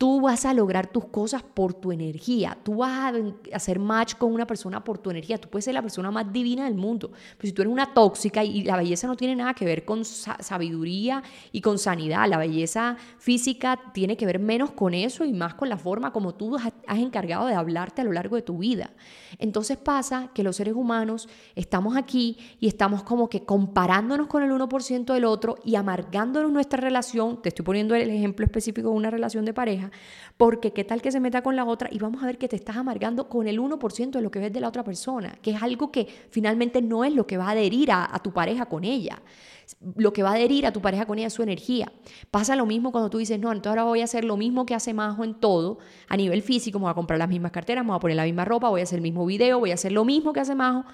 Tú 0.01 0.19
vas 0.23 0.47
a 0.47 0.55
lograr 0.55 0.87
tus 0.87 1.05
cosas 1.05 1.43
por 1.43 1.75
tu 1.75 1.93
energía. 1.93 2.57
Tú 2.63 2.77
vas 2.77 3.13
a 3.13 3.55
hacer 3.55 3.79
match 3.79 4.15
con 4.15 4.33
una 4.33 4.47
persona 4.47 4.83
por 4.83 4.97
tu 4.97 5.11
energía. 5.11 5.37
Tú 5.37 5.51
puedes 5.51 5.67
ser 5.67 5.75
la 5.75 5.83
persona 5.83 6.11
más 6.11 6.33
divina 6.33 6.65
del 6.65 6.75
mundo. 6.75 7.13
Pero 7.37 7.47
si 7.47 7.53
tú 7.53 7.61
eres 7.61 7.71
una 7.71 7.93
tóxica 7.93 8.43
y 8.43 8.63
la 8.63 8.79
belleza 8.79 9.07
no 9.07 9.15
tiene 9.15 9.37
nada 9.37 9.53
que 9.53 9.67
ver 9.67 9.85
con 9.85 10.07
sabiduría 10.07 11.23
y 11.53 11.61
con 11.61 11.79
sanidad, 11.79 12.27
la 12.31 12.39
belleza 12.39 12.97
física 13.19 13.79
tiene 13.93 14.17
que 14.17 14.25
ver 14.25 14.39
menos 14.39 14.71
con 14.71 14.95
eso 14.95 15.27
y 15.27 15.35
más 15.35 15.53
con 15.53 15.69
la 15.69 15.77
forma 15.77 16.15
como 16.15 16.35
tú 16.35 16.57
has 16.57 16.99
encargado 16.99 17.47
de 17.47 17.55
hablarte 17.55 18.01
a 18.01 18.05
lo 18.05 18.13
largo 18.13 18.37
de 18.37 18.43
tu 18.43 18.57
vida. 18.57 18.95
Entonces 19.39 19.77
pasa 19.77 20.31
que 20.33 20.43
los 20.43 20.57
seres 20.57 20.77
humanos 20.77 21.29
estamos 21.55 21.99
aquí 21.99 22.39
y 22.59 22.69
estamos 22.69 23.03
como 23.03 23.29
que 23.29 23.45
comparándonos 23.45 24.29
con 24.29 24.43
el 24.43 24.51
1% 24.51 25.13
del 25.13 25.27
otro 25.27 25.57
y 25.63 25.75
amargándonos 25.75 26.51
nuestra 26.51 26.81
relación. 26.81 27.43
Te 27.43 27.51
estoy 27.51 27.67
poniendo 27.67 27.95
el 27.95 28.09
ejemplo 28.09 28.47
específico 28.47 28.89
de 28.89 28.95
una 28.95 29.11
relación 29.11 29.45
de 29.45 29.53
pareja 29.53 29.90
porque 30.37 30.73
qué 30.73 30.85
tal 30.85 31.03
que 31.03 31.13
se 31.13 31.21
meta 31.21 31.43
con 31.43 31.57
la 31.57 31.65
otra 31.65 31.89
y 31.93 31.99
vamos 31.99 32.23
a 32.23 32.27
ver 32.27 32.39
que 32.39 32.49
te 32.49 32.57
estás 32.57 32.77
amargando 32.77 33.29
con 33.29 33.47
el 33.47 33.61
1% 33.61 34.11
de 34.11 34.23
lo 34.23 34.31
que 34.31 34.39
ves 34.39 34.53
de 34.53 34.61
la 34.61 34.69
otra 34.69 34.85
persona, 34.85 35.37
que 35.43 35.51
es 35.51 35.63
algo 35.63 35.93
que 35.93 36.07
finalmente 36.31 36.81
no 36.81 37.05
es 37.05 37.15
lo 37.15 37.27
que 37.27 37.37
va 37.37 37.49
a 37.49 37.51
adherir 37.51 37.91
a, 37.93 38.19
tu 38.23 38.33
pareja 38.33 38.67
con 38.67 38.85
ella. 38.85 39.21
Lo 39.97 40.13
que 40.13 40.23
va 40.23 40.31
a 40.31 40.35
adherir 40.35 40.67
a 40.67 40.73
tu 40.73 40.81
pareja 40.81 41.07
con 41.07 41.19
ella 41.19 41.29
es 41.29 41.35
su 41.35 41.43
energía. 41.43 41.93
Pasa 42.31 42.57
lo 42.57 42.67
mismo 42.67 42.91
cuando 42.91 43.11
tú 43.11 43.19
dices, 43.19 43.39
no, 43.39 43.53
entonces 43.53 43.69
ahora 43.69 43.85
voy 43.85 44.01
a 44.01 44.05
hacer 44.05 44.25
lo 44.25 44.37
mismo 44.37 44.67
que 44.67 44.75
hace 44.75 44.95
Majo 44.95 45.25
en 45.25 45.35
todo, 45.35 45.79
a 46.09 46.17
nivel 46.17 46.43
físico, 46.43 46.79
me 46.79 46.85
voy 46.85 46.91
a 46.91 46.95
comprar 46.95 47.19
las 47.19 47.29
mismas 47.29 47.53
carteras, 47.53 47.85
me 47.85 47.91
voy 47.91 47.99
a 47.99 48.01
poner 48.01 48.17
la 48.17 48.25
misma 48.25 48.45
ropa, 48.45 48.69
voy 48.69 48.81
a 48.81 48.85
hacer 48.85 48.97
el 48.97 49.03
mismo 49.03 49.27
video, 49.27 49.59
voy 49.59 49.71
a 49.71 49.75
hacer 49.75 49.93
lo 49.93 50.05
mismo 50.05 50.33
que 50.33 50.41
hace 50.41 50.55
Majo 50.55 50.85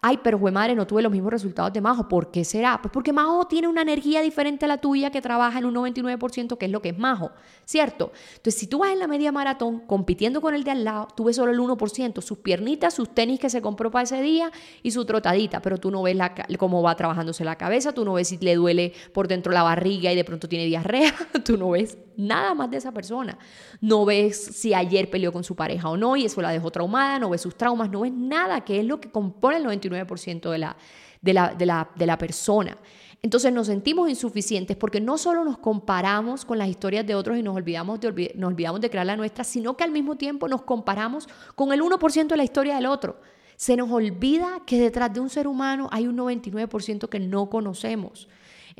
Ay, 0.00 0.20
pero 0.22 0.38
fue 0.38 0.52
madre, 0.52 0.76
no 0.76 0.86
tuve 0.86 1.02
los 1.02 1.10
mismos 1.10 1.32
resultados 1.32 1.72
de 1.72 1.80
Majo. 1.80 2.06
¿Por 2.08 2.30
qué 2.30 2.44
será? 2.44 2.80
Pues 2.80 2.92
porque 2.92 3.12
Majo 3.12 3.46
tiene 3.48 3.66
una 3.66 3.82
energía 3.82 4.20
diferente 4.20 4.64
a 4.64 4.68
la 4.68 4.78
tuya 4.78 5.10
que 5.10 5.20
trabaja 5.20 5.58
en 5.58 5.64
un 5.64 5.74
99%, 5.74 6.56
que 6.56 6.66
es 6.66 6.70
lo 6.70 6.80
que 6.80 6.90
es 6.90 6.98
Majo, 6.98 7.32
¿cierto? 7.64 8.12
Entonces, 8.36 8.54
si 8.54 8.68
tú 8.68 8.78
vas 8.78 8.92
en 8.92 9.00
la 9.00 9.08
media 9.08 9.32
maratón 9.32 9.80
compitiendo 9.80 10.40
con 10.40 10.54
el 10.54 10.62
de 10.62 10.70
al 10.70 10.84
lado, 10.84 11.08
tú 11.16 11.24
ves 11.24 11.36
solo 11.36 11.50
el 11.50 11.58
1%, 11.58 12.20
sus 12.22 12.38
piernitas, 12.38 12.94
sus 12.94 13.12
tenis 13.12 13.40
que 13.40 13.50
se 13.50 13.60
compró 13.60 13.90
para 13.90 14.04
ese 14.04 14.22
día 14.22 14.52
y 14.84 14.92
su 14.92 15.04
trotadita, 15.04 15.60
pero 15.60 15.78
tú 15.78 15.90
no 15.90 16.02
ves 16.02 16.16
cómo 16.58 16.80
va 16.80 16.94
trabajándose 16.94 17.44
la 17.44 17.56
cabeza, 17.56 17.92
tú 17.92 18.04
no 18.04 18.14
ves 18.14 18.28
si 18.28 18.38
le 18.38 18.54
duele 18.54 18.92
por 19.12 19.26
dentro 19.26 19.52
la 19.52 19.64
barriga 19.64 20.12
y 20.12 20.16
de 20.16 20.24
pronto 20.24 20.48
tiene 20.48 20.66
diarrea, 20.66 21.12
tú 21.44 21.56
no 21.56 21.70
ves 21.70 21.98
nada 22.16 22.54
más 22.54 22.70
de 22.70 22.76
esa 22.76 22.92
persona. 22.92 23.38
No 23.80 24.04
ves 24.04 24.36
si 24.36 24.74
ayer 24.74 25.10
peleó 25.10 25.32
con 25.32 25.44
su 25.44 25.56
pareja 25.56 25.88
o 25.88 25.96
no 25.96 26.16
y 26.16 26.24
eso 26.24 26.40
la 26.42 26.50
dejó 26.50 26.70
traumada, 26.70 27.18
no 27.18 27.30
ves 27.30 27.40
sus 27.40 27.56
traumas, 27.56 27.90
no 27.90 28.00
ves 28.00 28.12
nada, 28.12 28.60
que 28.64 28.80
es 28.80 28.84
lo 28.84 29.00
que 29.00 29.10
compone 29.10 29.56
el 29.56 29.64
99% 29.64 29.87
de 29.94 30.58
la, 30.58 30.76
de 31.20 31.32
la, 31.32 31.54
de 31.54 31.66
la, 31.66 31.90
de 31.94 32.06
la 32.06 32.18
persona. 32.18 32.76
Entonces 33.20 33.52
nos 33.52 33.66
sentimos 33.66 34.08
insuficientes 34.08 34.76
porque 34.76 35.00
no 35.00 35.18
solo 35.18 35.44
nos 35.44 35.58
comparamos 35.58 36.44
con 36.44 36.58
las 36.58 36.68
historias 36.68 37.04
de 37.06 37.16
otros 37.16 37.36
y 37.36 37.42
nos 37.42 37.56
olvidamos 37.56 37.98
de, 38.00 38.32
nos 38.36 38.48
olvidamos 38.48 38.80
de 38.80 38.90
crear 38.90 39.06
la 39.06 39.16
nuestra, 39.16 39.42
sino 39.42 39.76
que 39.76 39.82
al 39.82 39.90
mismo 39.90 40.16
tiempo 40.16 40.46
nos 40.46 40.62
comparamos 40.62 41.28
con 41.56 41.72
el 41.72 41.82
1% 41.82 42.28
de 42.28 42.36
la 42.36 42.44
historia 42.44 42.76
del 42.76 42.86
otro. 42.86 43.20
Se 43.56 43.76
nos 43.76 43.90
olvida 43.90 44.62
que 44.64 44.78
detrás 44.78 45.12
de 45.12 45.18
un 45.18 45.30
ser 45.30 45.48
humano 45.48 45.88
hay 45.90 46.06
un 46.06 46.16
99% 46.16 47.08
que 47.08 47.18
no 47.18 47.50
conocemos. 47.50 48.28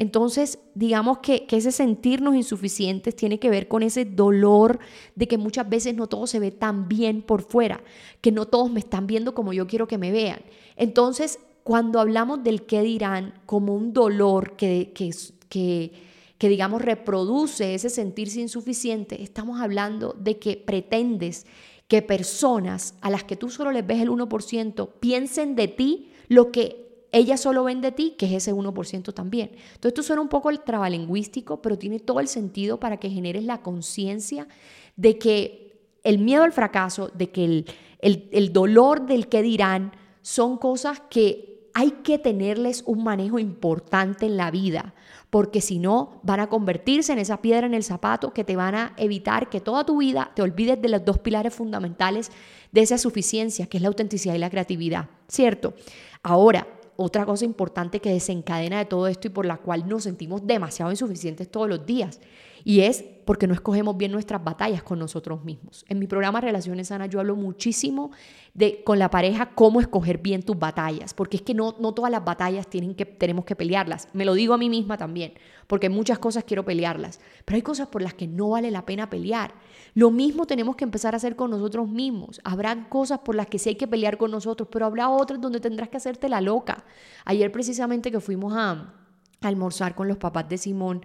Entonces, 0.00 0.60
digamos 0.76 1.18
que, 1.18 1.44
ese 1.50 1.72
sentirnos 1.72 2.36
insuficientes 2.36 3.16
tiene 3.16 3.40
que 3.40 3.50
ver 3.50 3.66
con 3.66 3.82
ese 3.82 4.04
dolor 4.04 4.78
de 5.16 5.26
que 5.26 5.38
muchas 5.38 5.68
veces 5.68 5.96
no 5.96 6.06
todo 6.06 6.28
se 6.28 6.38
ve 6.38 6.52
tan 6.52 6.86
bien 6.88 7.20
por 7.20 7.42
fuera, 7.42 7.82
que 8.20 8.30
no 8.30 8.46
todos 8.46 8.70
me 8.70 8.78
están 8.78 9.08
viendo 9.08 9.34
como 9.34 9.52
yo 9.52 9.66
quiero 9.66 9.88
que 9.88 9.98
me 9.98 10.12
vean. 10.12 10.38
Entonces, 10.76 11.40
cuando 11.64 11.98
hablamos 11.98 12.44
del 12.44 12.62
qué 12.62 12.82
dirán 12.82 13.34
como 13.44 13.74
un 13.74 13.92
dolor 13.92 14.54
que, 14.54 14.92
que, 14.94 15.10
que, 15.48 15.92
que 16.38 16.48
digamos, 16.48 16.80
reproduce 16.80 17.74
ese 17.74 17.90
sentirse 17.90 18.40
insuficiente, 18.40 19.20
estamos 19.20 19.60
hablando 19.60 20.14
de 20.16 20.38
que 20.38 20.56
pretendes 20.56 21.44
que 21.88 22.02
personas 22.02 22.94
a 23.00 23.10
las 23.10 23.24
que 23.24 23.34
tú 23.34 23.50
solo 23.50 23.72
les 23.72 23.84
ves 23.84 24.00
el 24.00 24.10
1% 24.10 24.90
piensen 25.00 25.56
de 25.56 25.66
ti 25.66 26.12
lo 26.28 26.52
que 26.52 26.87
ellas 27.12 27.40
solo 27.40 27.64
ven 27.64 27.80
de 27.80 27.92
ti, 27.92 28.14
que 28.18 28.26
es 28.26 28.32
ese 28.32 28.54
1% 28.54 29.14
también. 29.14 29.50
Entonces, 29.52 29.86
esto 29.86 30.02
suena 30.02 30.22
un 30.22 30.28
poco 30.28 30.50
el 30.50 30.60
trabalingüístico, 30.60 31.62
pero 31.62 31.78
tiene 31.78 32.00
todo 32.00 32.20
el 32.20 32.28
sentido 32.28 32.78
para 32.78 32.98
que 32.98 33.10
generes 33.10 33.44
la 33.44 33.62
conciencia 33.62 34.48
de 34.96 35.18
que 35.18 35.80
el 36.04 36.18
miedo 36.18 36.42
al 36.42 36.52
fracaso, 36.52 37.10
de 37.14 37.30
que 37.30 37.44
el, 37.44 37.66
el, 38.00 38.28
el 38.32 38.52
dolor 38.52 39.06
del 39.06 39.28
que 39.28 39.42
dirán, 39.42 39.92
son 40.22 40.58
cosas 40.58 41.00
que 41.08 41.48
hay 41.74 41.92
que 42.02 42.18
tenerles 42.18 42.82
un 42.86 43.04
manejo 43.04 43.38
importante 43.38 44.26
en 44.26 44.36
la 44.36 44.50
vida, 44.50 44.94
porque 45.30 45.60
si 45.60 45.78
no 45.78 46.20
van 46.24 46.40
a 46.40 46.48
convertirse 46.48 47.12
en 47.12 47.18
esa 47.18 47.40
piedra 47.40 47.66
en 47.66 47.74
el 47.74 47.84
zapato 47.84 48.32
que 48.32 48.42
te 48.42 48.56
van 48.56 48.74
a 48.74 48.94
evitar 48.96 49.48
que 49.48 49.60
toda 49.60 49.84
tu 49.84 49.98
vida 49.98 50.32
te 50.34 50.42
olvides 50.42 50.82
de 50.82 50.88
los 50.88 51.04
dos 51.04 51.18
pilares 51.20 51.54
fundamentales 51.54 52.32
de 52.72 52.80
esa 52.80 52.98
suficiencia, 52.98 53.66
que 53.66 53.76
es 53.76 53.82
la 53.82 53.88
autenticidad 53.88 54.34
y 54.34 54.38
la 54.38 54.50
creatividad, 54.50 55.08
¿cierto? 55.28 55.74
Ahora, 56.22 56.66
otra 57.00 57.24
cosa 57.24 57.44
importante 57.44 58.00
que 58.00 58.10
desencadena 58.10 58.78
de 58.78 58.84
todo 58.84 59.06
esto 59.06 59.28
y 59.28 59.30
por 59.30 59.46
la 59.46 59.58
cual 59.58 59.88
nos 59.88 60.02
sentimos 60.02 60.44
demasiado 60.44 60.90
insuficientes 60.90 61.48
todos 61.48 61.68
los 61.68 61.86
días. 61.86 62.18
Y 62.68 62.82
es 62.82 63.02
porque 63.24 63.46
no 63.46 63.54
escogemos 63.54 63.96
bien 63.96 64.12
nuestras 64.12 64.44
batallas 64.44 64.82
con 64.82 64.98
nosotros 64.98 65.42
mismos. 65.42 65.86
En 65.88 65.98
mi 65.98 66.06
programa 66.06 66.42
Relaciones 66.42 66.88
Sanas 66.88 67.08
yo 67.08 67.18
hablo 67.18 67.34
muchísimo 67.34 68.10
de 68.52 68.84
con 68.84 68.98
la 68.98 69.08
pareja 69.08 69.54
cómo 69.54 69.80
escoger 69.80 70.18
bien 70.18 70.42
tus 70.42 70.58
batallas, 70.58 71.14
porque 71.14 71.38
es 71.38 71.42
que 71.42 71.54
no, 71.54 71.76
no 71.80 71.94
todas 71.94 72.12
las 72.12 72.22
batallas 72.26 72.68
tienen 72.68 72.94
que, 72.94 73.06
tenemos 73.06 73.46
que 73.46 73.56
pelearlas. 73.56 74.08
Me 74.12 74.26
lo 74.26 74.34
digo 74.34 74.52
a 74.52 74.58
mí 74.58 74.68
misma 74.68 74.98
también, 74.98 75.32
porque 75.66 75.88
muchas 75.88 76.18
cosas 76.18 76.44
quiero 76.44 76.66
pelearlas, 76.66 77.20
pero 77.46 77.56
hay 77.56 77.62
cosas 77.62 77.88
por 77.88 78.02
las 78.02 78.12
que 78.12 78.26
no 78.26 78.50
vale 78.50 78.70
la 78.70 78.84
pena 78.84 79.08
pelear. 79.08 79.54
Lo 79.94 80.10
mismo 80.10 80.44
tenemos 80.44 80.76
que 80.76 80.84
empezar 80.84 81.14
a 81.14 81.16
hacer 81.16 81.36
con 81.36 81.50
nosotros 81.50 81.88
mismos. 81.88 82.38
Habrán 82.44 82.84
cosas 82.90 83.20
por 83.20 83.34
las 83.34 83.46
que 83.46 83.58
sí 83.58 83.70
hay 83.70 83.76
que 83.76 83.88
pelear 83.88 84.18
con 84.18 84.30
nosotros, 84.30 84.68
pero 84.70 84.84
habrá 84.84 85.08
otras 85.08 85.40
donde 85.40 85.60
tendrás 85.60 85.88
que 85.88 85.96
hacerte 85.96 86.28
la 86.28 86.42
loca. 86.42 86.84
Ayer 87.24 87.50
precisamente 87.50 88.10
que 88.10 88.20
fuimos 88.20 88.52
a, 88.54 88.92
almorzar 89.40 89.94
con 89.94 90.08
los 90.08 90.18
papás 90.18 90.48
de 90.48 90.58
Simón, 90.58 91.04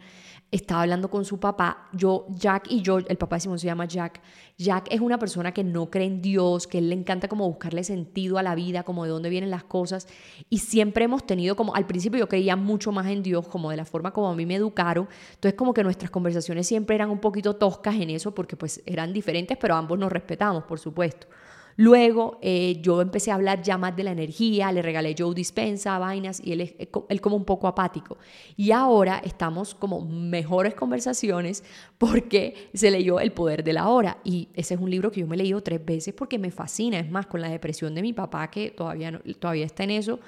estaba 0.54 0.84
hablando 0.84 1.10
con 1.10 1.26
su 1.26 1.40
papá, 1.40 1.90
yo, 1.94 2.28
Jack 2.30 2.68
y 2.70 2.82
yo, 2.82 3.00
el 3.00 3.18
papá 3.18 3.38
de 3.38 3.40
Simón 3.42 3.58
se 3.58 3.66
llama 3.66 3.86
Jack, 3.86 4.22
Jack 4.56 4.88
es 4.92 5.02
una 5.02 5.18
persona 5.18 5.52
que 5.52 5.64
no 5.64 5.90
cree 5.90 6.06
en 6.06 6.22
Dios, 6.22 6.68
que 6.68 6.78
él 6.78 6.90
le 6.90 6.96
encanta 6.96 7.28
como 7.28 7.48
buscarle 7.48 7.84
sentido 7.84 8.38
a 8.38 8.44
la 8.44 8.54
vida, 8.54 8.84
como 8.84 9.04
de 9.04 9.10
dónde 9.10 9.30
vienen 9.30 9.50
las 9.50 9.64
cosas, 9.64 10.08
y 10.50 10.60
siempre 10.60 11.06
hemos 11.06 11.26
tenido 11.26 11.56
como, 11.56 11.74
al 11.74 11.88
principio 11.88 12.20
yo 12.20 12.30
creía 12.30 12.56
mucho 12.56 12.92
más 12.92 13.08
en 13.08 13.24
Dios, 13.24 13.48
como 13.48 13.72
de 13.72 13.78
la 13.78 13.86
forma 13.86 14.12
como 14.12 14.30
a 14.30 14.36
mí 14.36 14.46
me 14.46 14.56
educaron, 14.56 15.10
entonces 15.34 15.58
como 15.58 15.74
que 15.74 15.84
nuestras 15.84 16.12
conversaciones 16.12 16.68
siempre 16.68 16.96
eran 16.96 17.10
un 17.10 17.20
poquito 17.20 17.56
toscas 17.56 17.96
en 17.96 18.12
eso, 18.12 18.36
porque 18.36 18.56
pues 18.56 18.84
eran 18.86 19.12
diferentes, 19.12 19.58
pero 19.58 19.74
ambos 19.74 19.98
nos 19.98 20.12
respetamos, 20.12 20.66
por 20.66 20.78
supuesto. 20.78 21.28
Luego 21.76 22.40
eh, 22.42 22.80
yo 22.82 23.02
empecé 23.02 23.32
a 23.32 23.36
hablar 23.36 23.62
ya 23.62 23.78
más 23.78 23.96
de 23.96 24.04
la 24.04 24.12
energía, 24.12 24.72
le 24.72 24.82
regalé 24.82 25.16
Joe 25.18 25.34
Dispensa, 25.34 25.98
vainas, 25.98 26.42
y 26.44 26.52
él, 26.52 26.62
es, 26.62 26.76
él 27.10 27.22
como 27.22 27.36
un 27.36 27.46
poco 27.46 27.68
apático. 27.68 28.18
Y 28.56 28.72
ahora 28.72 29.22
estamos 29.24 29.74
como 29.74 30.02
mejores 30.02 30.74
conversaciones 30.76 31.64
porque 31.98 32.70
se 32.74 32.92
leyó 32.92 33.20
El 33.20 33.32
Poder 33.32 33.64
de 33.64 33.74
la 33.74 33.88
Hora. 33.88 34.18
Y 34.24 34.50
ese 34.54 34.76
es 34.76 34.80
un 34.80 34.90
libro 34.90 35.12
que 35.12 35.22
yo 35.22 35.28
me 35.28 35.36
he 35.36 35.40
leído 35.40 35.62
tres 35.62 35.84
veces 35.84 36.14
porque 36.14 36.38
me 36.38 36.52
fascina. 36.52 37.00
Es 37.00 37.10
más, 37.10 37.26
con 37.26 37.42
la 37.42 37.50
depresión 37.50 37.96
de 37.96 38.02
mi 38.02 38.14
papá, 38.14 38.50
que 38.50 38.72
todavía, 38.72 39.20
todavía 39.40 39.66
está 39.66 39.84
en 39.84 39.92
eso, 39.92 40.20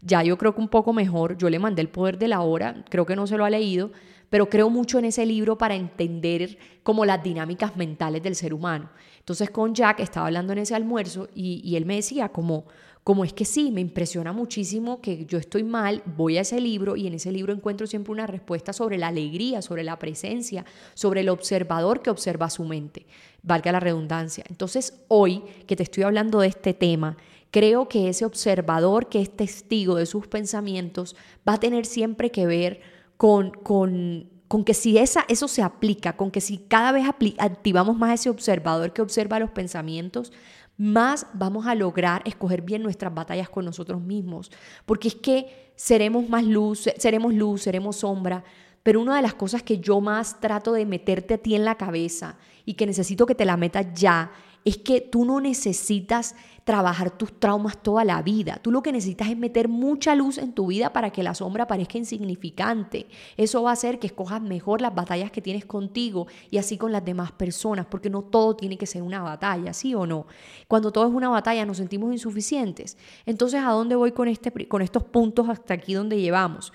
ya 0.00 0.22
yo 0.22 0.36
creo 0.38 0.54
que 0.54 0.60
un 0.60 0.68
poco 0.68 0.92
mejor. 0.92 1.36
Yo 1.36 1.50
le 1.50 1.58
mandé 1.58 1.82
El 1.82 1.88
Poder 1.88 2.18
de 2.18 2.28
la 2.28 2.40
Hora, 2.40 2.84
creo 2.88 3.06
que 3.06 3.16
no 3.16 3.26
se 3.26 3.36
lo 3.36 3.44
ha 3.44 3.50
leído, 3.50 3.90
pero 4.30 4.48
creo 4.48 4.70
mucho 4.70 4.98
en 4.98 5.06
ese 5.06 5.24
libro 5.26 5.56
para 5.58 5.74
entender 5.74 6.58
como 6.82 7.04
las 7.04 7.22
dinámicas 7.22 7.76
mentales 7.76 8.22
del 8.22 8.34
ser 8.34 8.52
humano. 8.52 8.90
Entonces 9.24 9.48
con 9.48 9.74
Jack 9.74 10.00
estaba 10.00 10.26
hablando 10.26 10.52
en 10.52 10.58
ese 10.58 10.74
almuerzo 10.74 11.30
y, 11.34 11.76
él 11.76 11.86
me 11.86 11.94
decía 11.94 12.28
como, 12.28 12.66
como 13.02 13.24
es 13.24 13.32
que 13.32 13.46
sí, 13.46 13.70
me 13.70 13.80
impresiona 13.80 14.34
muchísimo 14.34 15.00
que 15.00 15.24
yo 15.24 15.38
estoy 15.38 15.64
mal, 15.64 16.02
voy 16.04 16.36
a 16.36 16.42
ese 16.42 16.60
libro 16.60 16.94
y 16.94 17.06
en 17.06 17.14
ese 17.14 17.32
libro 17.32 17.54
encuentro 17.54 17.86
siempre 17.86 18.12
una 18.12 18.26
respuesta 18.26 18.74
sobre 18.74 18.98
la 18.98 19.08
alegría, 19.08 19.62
sobre 19.62 19.82
la 19.82 19.98
presencia, 19.98 20.66
sobre 20.92 21.22
el 21.22 21.30
observador 21.30 22.02
que 22.02 22.10
observa 22.10 22.50
su 22.50 22.64
mente, 22.64 23.06
valga 23.42 23.72
la 23.72 23.80
redundancia. 23.80 24.44
Entonces 24.50 25.02
hoy 25.08 25.42
que 25.66 25.74
te 25.74 25.84
estoy 25.84 26.02
hablando 26.02 26.40
de 26.40 26.48
este 26.48 26.74
tema, 26.74 27.16
creo 27.50 27.88
que 27.88 28.10
ese 28.10 28.26
observador 28.26 29.08
que 29.08 29.22
es 29.22 29.34
testigo 29.34 29.94
de 29.94 30.04
sus 30.04 30.26
pensamientos 30.26 31.16
va 31.48 31.54
a 31.54 31.60
tener 31.60 31.86
siempre 31.86 32.30
que 32.30 32.44
ver 32.44 32.82
con, 33.16 33.52
con 33.52 34.33
con 34.48 34.64
que 34.64 34.74
si 34.74 34.98
esa, 34.98 35.24
eso 35.28 35.48
se 35.48 35.62
aplica, 35.62 36.16
con 36.16 36.30
que 36.30 36.40
si 36.40 36.58
cada 36.58 36.92
vez 36.92 37.06
activamos 37.38 37.96
más 37.96 38.20
ese 38.20 38.30
observador 38.30 38.92
que 38.92 39.02
observa 39.02 39.38
los 39.38 39.50
pensamientos, 39.50 40.32
más 40.76 41.26
vamos 41.32 41.66
a 41.66 41.74
lograr 41.74 42.22
escoger 42.24 42.62
bien 42.62 42.82
nuestras 42.82 43.14
batallas 43.14 43.48
con 43.48 43.64
nosotros 43.64 44.00
mismos. 44.00 44.50
Porque 44.86 45.08
es 45.08 45.14
que 45.14 45.72
seremos 45.76 46.28
más 46.28 46.44
luz, 46.44 46.88
seremos 46.98 47.32
luz, 47.32 47.62
seremos 47.62 47.96
sombra. 47.96 48.44
Pero 48.82 49.00
una 49.00 49.16
de 49.16 49.22
las 49.22 49.34
cosas 49.34 49.62
que 49.62 49.78
yo 49.78 50.00
más 50.00 50.40
trato 50.40 50.72
de 50.72 50.84
meterte 50.84 51.34
a 51.34 51.38
ti 51.38 51.54
en 51.54 51.64
la 51.64 51.76
cabeza 51.76 52.36
y 52.66 52.74
que 52.74 52.86
necesito 52.86 53.24
que 53.24 53.34
te 53.34 53.44
la 53.44 53.56
metas 53.56 53.86
ya 53.94 54.32
es 54.64 54.78
que 54.78 55.00
tú 55.00 55.24
no 55.24 55.40
necesitas 55.40 56.34
trabajar 56.64 57.16
tus 57.16 57.38
traumas 57.38 57.82
toda 57.82 58.04
la 58.04 58.22
vida. 58.22 58.58
Tú 58.62 58.72
lo 58.72 58.82
que 58.82 58.90
necesitas 58.90 59.28
es 59.28 59.36
meter 59.36 59.68
mucha 59.68 60.14
luz 60.14 60.38
en 60.38 60.54
tu 60.54 60.68
vida 60.68 60.92
para 60.92 61.10
que 61.10 61.22
la 61.22 61.34
sombra 61.34 61.66
parezca 61.66 61.98
insignificante. 61.98 63.06
Eso 63.36 63.62
va 63.62 63.70
a 63.70 63.72
hacer 63.74 63.98
que 63.98 64.06
escojas 64.06 64.40
mejor 64.40 64.80
las 64.80 64.94
batallas 64.94 65.30
que 65.30 65.42
tienes 65.42 65.66
contigo 65.66 66.26
y 66.50 66.56
así 66.56 66.78
con 66.78 66.90
las 66.90 67.04
demás 67.04 67.32
personas, 67.32 67.86
porque 67.86 68.08
no 68.08 68.22
todo 68.22 68.56
tiene 68.56 68.78
que 68.78 68.86
ser 68.86 69.02
una 69.02 69.22
batalla, 69.22 69.74
¿sí 69.74 69.94
o 69.94 70.06
no? 70.06 70.26
Cuando 70.66 70.90
todo 70.90 71.06
es 71.06 71.12
una 71.12 71.28
batalla 71.28 71.66
nos 71.66 71.76
sentimos 71.76 72.10
insuficientes. 72.12 72.96
Entonces, 73.26 73.60
¿a 73.62 73.70
dónde 73.70 73.94
voy 73.94 74.12
con, 74.12 74.28
este, 74.28 74.50
con 74.66 74.80
estos 74.80 75.04
puntos 75.04 75.50
hasta 75.50 75.74
aquí 75.74 75.92
donde 75.92 76.18
llevamos? 76.18 76.72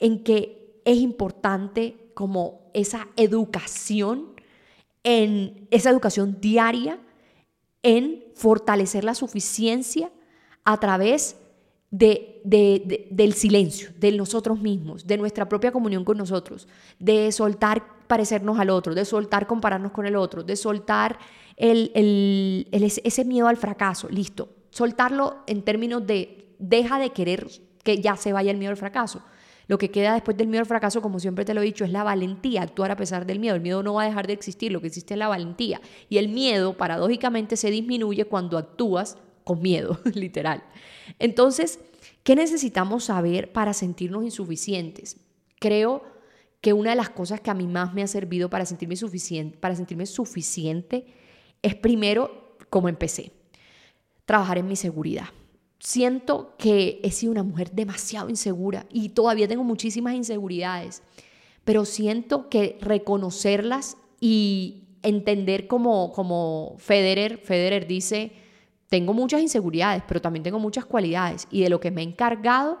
En 0.00 0.24
que 0.24 0.80
es 0.84 0.98
importante 0.98 2.10
como 2.14 2.70
esa 2.74 3.06
educación, 3.14 4.32
en 5.04 5.68
esa 5.70 5.90
educación 5.90 6.38
diaria 6.40 6.98
en 7.82 8.24
fortalecer 8.34 9.04
la 9.04 9.14
suficiencia 9.14 10.10
a 10.64 10.78
través 10.78 11.36
de, 11.90 12.42
del 13.10 13.32
silencio, 13.32 13.90
de 13.98 14.12
nosotros 14.12 14.60
mismos, 14.60 15.06
de 15.06 15.16
nuestra 15.16 15.48
propia 15.48 15.72
comunión 15.72 16.04
con 16.04 16.18
nosotros, 16.18 16.68
de 16.98 17.32
soltar 17.32 18.06
parecernos 18.06 18.58
al 18.58 18.70
otro, 18.70 18.94
de 18.94 19.04
soltar 19.04 19.46
compararnos 19.46 19.92
con 19.92 20.06
el 20.06 20.16
otro, 20.16 20.42
de 20.42 20.56
soltar 20.56 21.18
el, 21.56 22.68
ese 22.72 23.24
miedo 23.24 23.48
al 23.48 23.56
fracaso, 23.56 24.08
listo, 24.08 24.48
soltarlo 24.70 25.38
en 25.46 25.62
términos 25.62 26.06
de 26.06 26.54
deja 26.58 26.98
de 26.98 27.10
querer 27.10 27.48
que 27.82 28.00
ya 28.00 28.16
se 28.16 28.32
vaya 28.32 28.50
el 28.50 28.58
miedo 28.58 28.70
al 28.70 28.76
fracaso. 28.76 29.22
Lo 29.68 29.78
que 29.78 29.90
queda 29.90 30.14
después 30.14 30.36
del 30.36 30.48
miedo 30.48 30.60
al 30.60 30.66
fracaso, 30.66 31.00
como 31.00 31.20
siempre 31.20 31.44
te 31.44 31.54
lo 31.54 31.60
he 31.60 31.64
dicho, 31.64 31.84
es 31.84 31.92
la 31.92 32.02
valentía, 32.02 32.62
actuar 32.62 32.90
a 32.90 32.96
pesar 32.96 33.24
del 33.26 33.38
miedo. 33.38 33.54
El 33.54 33.60
miedo 33.60 33.82
no 33.82 33.94
va 33.94 34.02
a 34.02 34.06
dejar 34.06 34.26
de 34.26 34.32
existir, 34.32 34.72
lo 34.72 34.80
que 34.80 34.88
existe 34.88 35.14
es 35.14 35.18
la 35.18 35.28
valentía. 35.28 35.80
Y 36.08 36.18
el 36.18 36.28
miedo, 36.28 36.76
paradójicamente, 36.76 37.56
se 37.56 37.70
disminuye 37.70 38.24
cuando 38.24 38.58
actúas 38.58 39.16
con 39.44 39.62
miedo, 39.62 40.00
literal. 40.14 40.64
Entonces, 41.18 41.78
¿Qué 42.28 42.36
necesitamos 42.36 43.04
saber 43.04 43.52
para 43.52 43.72
sentirnos 43.72 44.22
insuficientes? 44.22 45.16
Creo 45.58 46.02
que 46.60 46.74
una 46.74 46.90
de 46.90 46.96
las 46.96 47.08
cosas 47.08 47.40
que 47.40 47.50
a 47.50 47.54
mí 47.54 47.66
más 47.66 47.94
me 47.94 48.02
ha 48.02 48.06
servido 48.06 48.50
para 48.50 48.66
sentirme 48.66 48.96
suficiente, 48.96 49.56
para 49.56 49.74
sentirme 49.74 50.04
suficiente 50.04 51.06
es 51.62 51.74
primero 51.74 52.56
como 52.68 52.90
empecé, 52.90 53.32
trabajar 54.26 54.58
en 54.58 54.68
mi 54.68 54.76
seguridad. 54.76 55.28
Siento 55.78 56.54
que 56.58 57.00
he 57.04 57.10
sido 57.10 57.32
una 57.32 57.44
mujer 57.44 57.70
demasiado 57.72 58.28
insegura 58.28 58.86
y 58.90 59.10
todavía 59.10 59.46
tengo 59.46 59.62
muchísimas 59.62 60.14
inseguridades, 60.14 61.02
pero 61.64 61.84
siento 61.84 62.48
que 62.48 62.78
reconocerlas 62.80 63.96
y 64.20 64.88
entender 65.02 65.68
como, 65.68 66.12
como 66.12 66.74
Federer, 66.78 67.38
Federer 67.38 67.86
dice, 67.86 68.32
tengo 68.88 69.14
muchas 69.14 69.40
inseguridades, 69.40 70.02
pero 70.08 70.20
también 70.20 70.42
tengo 70.42 70.58
muchas 70.58 70.84
cualidades 70.84 71.46
y 71.50 71.62
de 71.62 71.68
lo 71.68 71.78
que 71.78 71.90
me 71.90 72.00
he 72.00 72.04
encargado 72.04 72.78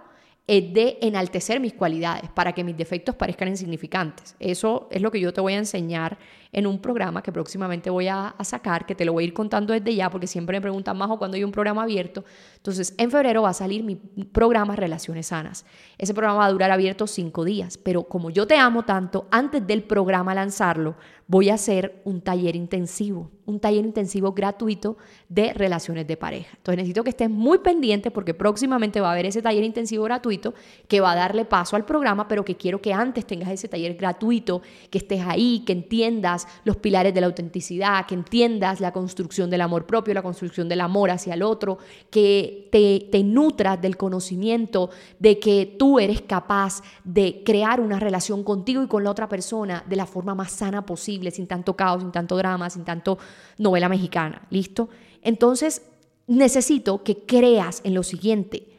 es 0.48 0.72
de 0.72 0.98
enaltecer 1.02 1.60
mis 1.60 1.74
cualidades 1.74 2.30
para 2.30 2.54
que 2.54 2.64
mis 2.64 2.76
defectos 2.76 3.14
parezcan 3.14 3.48
insignificantes. 3.48 4.34
Eso 4.40 4.88
es 4.90 5.02
lo 5.02 5.10
que 5.10 5.20
yo 5.20 5.32
te 5.32 5.42
voy 5.42 5.52
a 5.52 5.58
enseñar 5.58 6.18
en 6.52 6.66
un 6.66 6.80
programa 6.80 7.22
que 7.22 7.32
próximamente 7.32 7.90
voy 7.90 8.08
a, 8.08 8.34
sacar, 8.42 8.86
que 8.86 8.94
te 8.94 9.04
lo 9.04 9.12
voy 9.12 9.24
a 9.24 9.26
ir 9.26 9.34
contando 9.34 9.72
desde 9.72 9.94
ya, 9.94 10.10
porque 10.10 10.26
siempre 10.26 10.56
me 10.56 10.62
preguntan 10.62 10.96
más 10.96 11.10
o 11.10 11.18
cuando 11.18 11.36
hay 11.36 11.44
un 11.44 11.52
programa 11.52 11.82
abierto. 11.82 12.24
Entonces, 12.56 12.94
en 12.96 13.10
febrero 13.10 13.42
va 13.42 13.50
a 13.50 13.54
salir 13.54 13.82
mi 13.82 13.96
programa 13.96 14.76
Relaciones 14.76 15.26
Sanas. 15.26 15.66
Ese 15.98 16.14
programa 16.14 16.38
va 16.38 16.46
a 16.46 16.52
durar 16.52 16.70
abierto 16.70 17.06
cinco 17.06 17.44
días, 17.44 17.78
pero 17.78 18.04
como 18.04 18.30
yo 18.30 18.46
te 18.46 18.56
amo 18.56 18.84
tanto, 18.84 19.26
antes 19.30 19.66
del 19.66 19.82
programa 19.82 20.34
lanzarlo, 20.34 20.96
voy 21.26 21.50
a 21.50 21.54
hacer 21.54 22.00
un 22.04 22.22
taller 22.22 22.56
intensivo, 22.56 23.30
un 23.44 23.60
taller 23.60 23.84
intensivo 23.84 24.32
gratuito 24.32 24.96
de 25.28 25.52
relaciones 25.52 26.06
de 26.06 26.16
pareja. 26.16 26.48
Entonces 26.56 26.78
necesito 26.78 27.04
que 27.04 27.10
estés 27.10 27.28
muy 27.28 27.58
pendiente 27.58 28.10
porque 28.10 28.32
próximamente 28.32 29.00
va 29.02 29.10
a 29.10 29.12
haber 29.12 29.26
ese 29.26 29.42
taller 29.42 29.62
intensivo 29.62 30.04
gratuito 30.04 30.54
que 30.88 31.00
va 31.00 31.12
a 31.12 31.16
darle 31.16 31.44
paso 31.44 31.76
al 31.76 31.84
programa, 31.84 32.28
pero 32.28 32.46
que 32.46 32.56
quiero 32.56 32.80
que 32.80 32.94
antes 32.94 33.26
tengas 33.26 33.50
ese 33.50 33.68
taller 33.68 33.94
gratuito, 33.94 34.62
que 34.90 34.98
estés 34.98 35.20
ahí, 35.20 35.64
que 35.66 35.74
entiendas 35.74 36.37
los 36.64 36.76
pilares 36.76 37.14
de 37.14 37.20
la 37.20 37.26
autenticidad, 37.26 38.06
que 38.06 38.14
entiendas 38.14 38.80
la 38.80 38.92
construcción 38.92 39.50
del 39.50 39.62
amor 39.62 39.86
propio, 39.86 40.14
la 40.14 40.22
construcción 40.22 40.68
del 40.68 40.80
amor 40.80 41.10
hacia 41.10 41.34
el 41.34 41.42
otro, 41.42 41.78
que 42.10 42.68
te, 42.70 43.08
te 43.10 43.24
nutras 43.24 43.80
del 43.80 43.96
conocimiento 43.96 44.90
de 45.18 45.38
que 45.38 45.76
tú 45.78 45.98
eres 45.98 46.22
capaz 46.22 46.82
de 47.04 47.42
crear 47.44 47.80
una 47.80 47.98
relación 47.98 48.44
contigo 48.44 48.82
y 48.82 48.88
con 48.88 49.04
la 49.04 49.10
otra 49.10 49.28
persona 49.28 49.84
de 49.88 49.96
la 49.96 50.06
forma 50.06 50.34
más 50.34 50.52
sana 50.52 50.84
posible 50.84 51.30
sin 51.30 51.46
tanto 51.46 51.74
caos, 51.74 52.02
sin 52.02 52.12
tanto 52.12 52.36
drama, 52.36 52.70
sin 52.70 52.84
tanto 52.84 53.18
novela 53.58 53.88
mexicana. 53.88 54.46
¿Listo? 54.50 54.88
Entonces, 55.22 55.82
necesito 56.26 57.02
que 57.02 57.24
creas 57.24 57.80
en 57.84 57.94
lo 57.94 58.02
siguiente. 58.02 58.77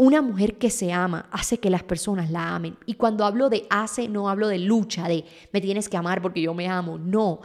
Una 0.00 0.22
mujer 0.22 0.58
que 0.58 0.70
se 0.70 0.92
ama 0.92 1.28
hace 1.32 1.58
que 1.58 1.70
las 1.70 1.82
personas 1.82 2.30
la 2.30 2.54
amen. 2.54 2.76
Y 2.86 2.94
cuando 2.94 3.24
hablo 3.24 3.50
de 3.50 3.66
hace, 3.68 4.06
no 4.06 4.28
hablo 4.28 4.46
de 4.46 4.60
lucha, 4.60 5.08
de 5.08 5.24
me 5.52 5.60
tienes 5.60 5.88
que 5.88 5.96
amar 5.96 6.22
porque 6.22 6.40
yo 6.40 6.54
me 6.54 6.68
amo. 6.68 6.98
No. 6.98 7.40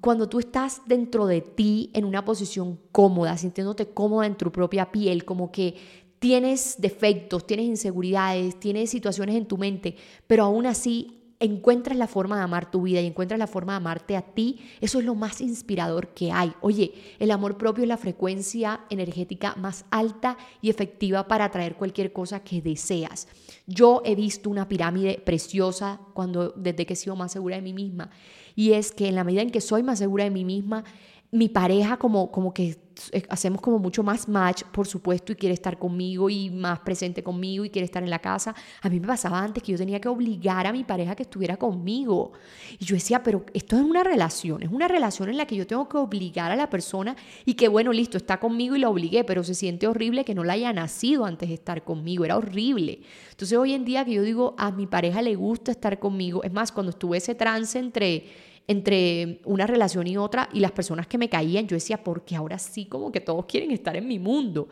Cuando 0.00 0.28
tú 0.28 0.40
estás 0.40 0.82
dentro 0.86 1.26
de 1.26 1.42
ti 1.42 1.92
en 1.94 2.04
una 2.04 2.24
posición 2.24 2.80
cómoda, 2.90 3.38
sintiéndote 3.38 3.90
cómoda 3.90 4.26
en 4.26 4.34
tu 4.34 4.50
propia 4.50 4.90
piel, 4.90 5.24
como 5.24 5.52
que 5.52 5.76
tienes 6.18 6.74
defectos, 6.80 7.46
tienes 7.46 7.66
inseguridades, 7.66 8.58
tienes 8.58 8.90
situaciones 8.90 9.36
en 9.36 9.46
tu 9.46 9.56
mente, 9.56 9.94
pero 10.26 10.42
aún 10.42 10.66
así 10.66 11.25
encuentras 11.40 11.96
la 11.96 12.06
forma 12.06 12.36
de 12.36 12.42
amar 12.42 12.70
tu 12.70 12.82
vida 12.82 13.00
y 13.00 13.06
encuentras 13.06 13.38
la 13.38 13.46
forma 13.46 13.72
de 13.72 13.78
amarte 13.78 14.16
a 14.16 14.22
ti, 14.22 14.60
eso 14.80 14.98
es 14.98 15.04
lo 15.04 15.14
más 15.14 15.40
inspirador 15.40 16.08
que 16.08 16.32
hay. 16.32 16.52
Oye, 16.60 16.94
el 17.18 17.30
amor 17.30 17.58
propio 17.58 17.84
es 17.84 17.88
la 17.88 17.96
frecuencia 17.96 18.80
energética 18.90 19.54
más 19.56 19.84
alta 19.90 20.36
y 20.62 20.70
efectiva 20.70 21.28
para 21.28 21.46
atraer 21.46 21.76
cualquier 21.76 22.12
cosa 22.12 22.40
que 22.40 22.62
deseas. 22.62 23.28
Yo 23.66 24.02
he 24.04 24.14
visto 24.14 24.48
una 24.48 24.68
pirámide 24.68 25.20
preciosa 25.24 26.00
cuando 26.14 26.50
desde 26.56 26.86
que 26.86 26.94
he 26.94 26.96
sido 26.96 27.16
más 27.16 27.32
segura 27.32 27.56
de 27.56 27.62
mí 27.62 27.72
misma 27.72 28.10
y 28.54 28.72
es 28.72 28.90
que 28.90 29.08
en 29.08 29.14
la 29.14 29.24
medida 29.24 29.42
en 29.42 29.50
que 29.50 29.60
soy 29.60 29.82
más 29.82 29.98
segura 29.98 30.24
de 30.24 30.30
mí 30.30 30.44
misma, 30.44 30.84
mi 31.30 31.48
pareja 31.48 31.96
como, 31.96 32.30
como 32.30 32.54
que 32.54 32.78
eh, 33.12 33.22
hacemos 33.28 33.60
como 33.60 33.78
mucho 33.78 34.02
más 34.02 34.28
match, 34.28 34.62
por 34.72 34.86
supuesto, 34.86 35.32
y 35.32 35.36
quiere 35.36 35.52
estar 35.52 35.78
conmigo 35.78 36.30
y 36.30 36.50
más 36.50 36.80
presente 36.80 37.22
conmigo 37.22 37.64
y 37.64 37.70
quiere 37.70 37.84
estar 37.84 38.02
en 38.02 38.10
la 38.10 38.20
casa. 38.20 38.54
A 38.80 38.88
mí 38.88 39.00
me 39.00 39.06
pasaba 39.06 39.42
antes 39.42 39.62
que 39.62 39.72
yo 39.72 39.78
tenía 39.78 40.00
que 40.00 40.08
obligar 40.08 40.66
a 40.66 40.72
mi 40.72 40.84
pareja 40.84 41.14
que 41.14 41.24
estuviera 41.24 41.56
conmigo. 41.56 42.32
Y 42.78 42.84
yo 42.84 42.94
decía, 42.94 43.22
pero 43.22 43.44
esto 43.52 43.76
es 43.76 43.82
una 43.82 44.02
relación, 44.02 44.62
es 44.62 44.70
una 44.70 44.88
relación 44.88 45.28
en 45.28 45.36
la 45.36 45.46
que 45.46 45.56
yo 45.56 45.66
tengo 45.66 45.88
que 45.88 45.98
obligar 45.98 46.52
a 46.52 46.56
la 46.56 46.70
persona 46.70 47.16
y 47.44 47.54
que, 47.54 47.68
bueno, 47.68 47.92
listo, 47.92 48.16
está 48.16 48.38
conmigo 48.40 48.76
y 48.76 48.80
la 48.80 48.88
obligué, 48.88 49.24
pero 49.24 49.44
se 49.44 49.54
siente 49.54 49.86
horrible 49.86 50.24
que 50.24 50.34
no 50.34 50.44
la 50.44 50.54
haya 50.54 50.72
nacido 50.72 51.26
antes 51.26 51.48
de 51.48 51.54
estar 51.54 51.84
conmigo, 51.84 52.24
era 52.24 52.36
horrible. 52.36 53.00
Entonces 53.30 53.58
hoy 53.58 53.74
en 53.74 53.84
día 53.84 54.04
que 54.04 54.14
yo 54.14 54.22
digo, 54.22 54.54
a 54.58 54.70
mi 54.70 54.86
pareja 54.86 55.20
le 55.20 55.34
gusta 55.34 55.70
estar 55.70 55.98
conmigo, 55.98 56.42
es 56.44 56.52
más, 56.52 56.72
cuando 56.72 56.90
estuve 56.90 57.18
ese 57.18 57.34
trance 57.34 57.78
entre 57.78 58.24
entre 58.68 59.40
una 59.44 59.66
relación 59.66 60.06
y 60.06 60.16
otra 60.16 60.48
y 60.52 60.60
las 60.60 60.72
personas 60.72 61.06
que 61.06 61.18
me 61.18 61.28
caían, 61.28 61.66
yo 61.66 61.76
decía, 61.76 62.02
porque 62.02 62.34
ahora 62.34 62.58
sí 62.58 62.86
como 62.86 63.12
que 63.12 63.20
todos 63.20 63.46
quieren 63.46 63.70
estar 63.70 63.96
en 63.96 64.08
mi 64.08 64.18
mundo. 64.18 64.68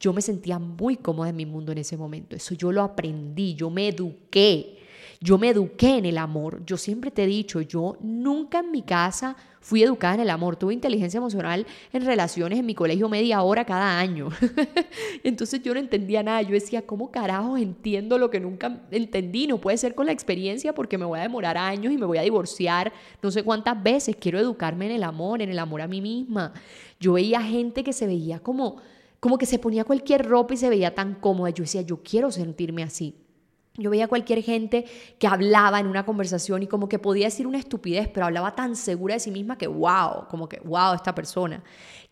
Yo 0.00 0.12
me 0.12 0.22
sentía 0.22 0.58
muy 0.58 0.96
cómoda 0.96 1.28
en 1.30 1.36
mi 1.36 1.46
mundo 1.46 1.72
en 1.72 1.78
ese 1.78 1.96
momento. 1.96 2.36
Eso 2.36 2.54
yo 2.54 2.72
lo 2.72 2.82
aprendí, 2.82 3.54
yo 3.54 3.70
me 3.70 3.88
eduqué. 3.88 4.78
Yo 5.20 5.38
me 5.38 5.50
eduqué 5.50 5.98
en 5.98 6.04
el 6.04 6.18
amor. 6.18 6.64
Yo 6.66 6.76
siempre 6.76 7.10
te 7.10 7.24
he 7.24 7.26
dicho, 7.26 7.60
yo 7.60 7.96
nunca 8.00 8.60
en 8.60 8.70
mi 8.70 8.82
casa 8.82 9.36
fui 9.60 9.82
educada 9.82 10.14
en 10.14 10.20
el 10.20 10.30
amor. 10.30 10.56
Tuve 10.56 10.74
inteligencia 10.74 11.18
emocional 11.18 11.66
en 11.92 12.04
relaciones 12.04 12.58
en 12.58 12.66
mi 12.66 12.74
colegio 12.74 13.08
media 13.08 13.42
hora 13.42 13.64
cada 13.64 13.98
año. 13.98 14.28
Entonces 15.24 15.62
yo 15.62 15.72
no 15.72 15.80
entendía 15.80 16.22
nada. 16.22 16.42
Yo 16.42 16.50
decía, 16.50 16.82
¿cómo 16.82 17.10
carajos 17.10 17.60
entiendo 17.60 18.18
lo 18.18 18.30
que 18.30 18.40
nunca 18.40 18.82
entendí? 18.90 19.46
No 19.46 19.58
puede 19.60 19.78
ser 19.78 19.94
con 19.94 20.06
la 20.06 20.12
experiencia 20.12 20.74
porque 20.74 20.98
me 20.98 21.04
voy 21.04 21.18
a 21.18 21.22
demorar 21.22 21.56
años 21.56 21.92
y 21.92 21.96
me 21.96 22.06
voy 22.06 22.18
a 22.18 22.22
divorciar 22.22 22.92
no 23.22 23.30
sé 23.30 23.42
cuántas 23.42 23.82
veces. 23.82 24.16
Quiero 24.16 24.38
educarme 24.38 24.86
en 24.86 24.92
el 24.92 25.02
amor, 25.02 25.40
en 25.40 25.50
el 25.50 25.58
amor 25.58 25.80
a 25.80 25.88
mí 25.88 26.00
misma. 26.00 26.52
Yo 27.00 27.14
veía 27.14 27.40
gente 27.40 27.82
que 27.82 27.92
se 27.92 28.06
veía 28.06 28.40
como 28.40 28.76
como 29.24 29.38
que 29.38 29.46
se 29.46 29.58
ponía 29.58 29.84
cualquier 29.84 30.26
ropa 30.26 30.52
y 30.52 30.58
se 30.58 30.68
veía 30.68 30.94
tan 30.94 31.14
cómoda. 31.14 31.48
Yo 31.48 31.64
decía, 31.64 31.80
yo 31.80 32.02
quiero 32.02 32.30
sentirme 32.30 32.82
así. 32.82 33.23
Yo 33.76 33.90
veía 33.90 34.06
cualquier 34.06 34.40
gente 34.40 34.84
que 35.18 35.26
hablaba 35.26 35.80
en 35.80 35.88
una 35.88 36.06
conversación 36.06 36.62
y 36.62 36.68
como 36.68 36.88
que 36.88 37.00
podía 37.00 37.26
decir 37.26 37.44
una 37.44 37.58
estupidez, 37.58 38.08
pero 38.08 38.26
hablaba 38.26 38.54
tan 38.54 38.76
segura 38.76 39.14
de 39.14 39.20
sí 39.20 39.32
misma 39.32 39.58
que 39.58 39.66
wow, 39.66 40.28
como 40.30 40.48
que 40.48 40.60
wow, 40.60 40.94
esta 40.94 41.12
persona, 41.12 41.60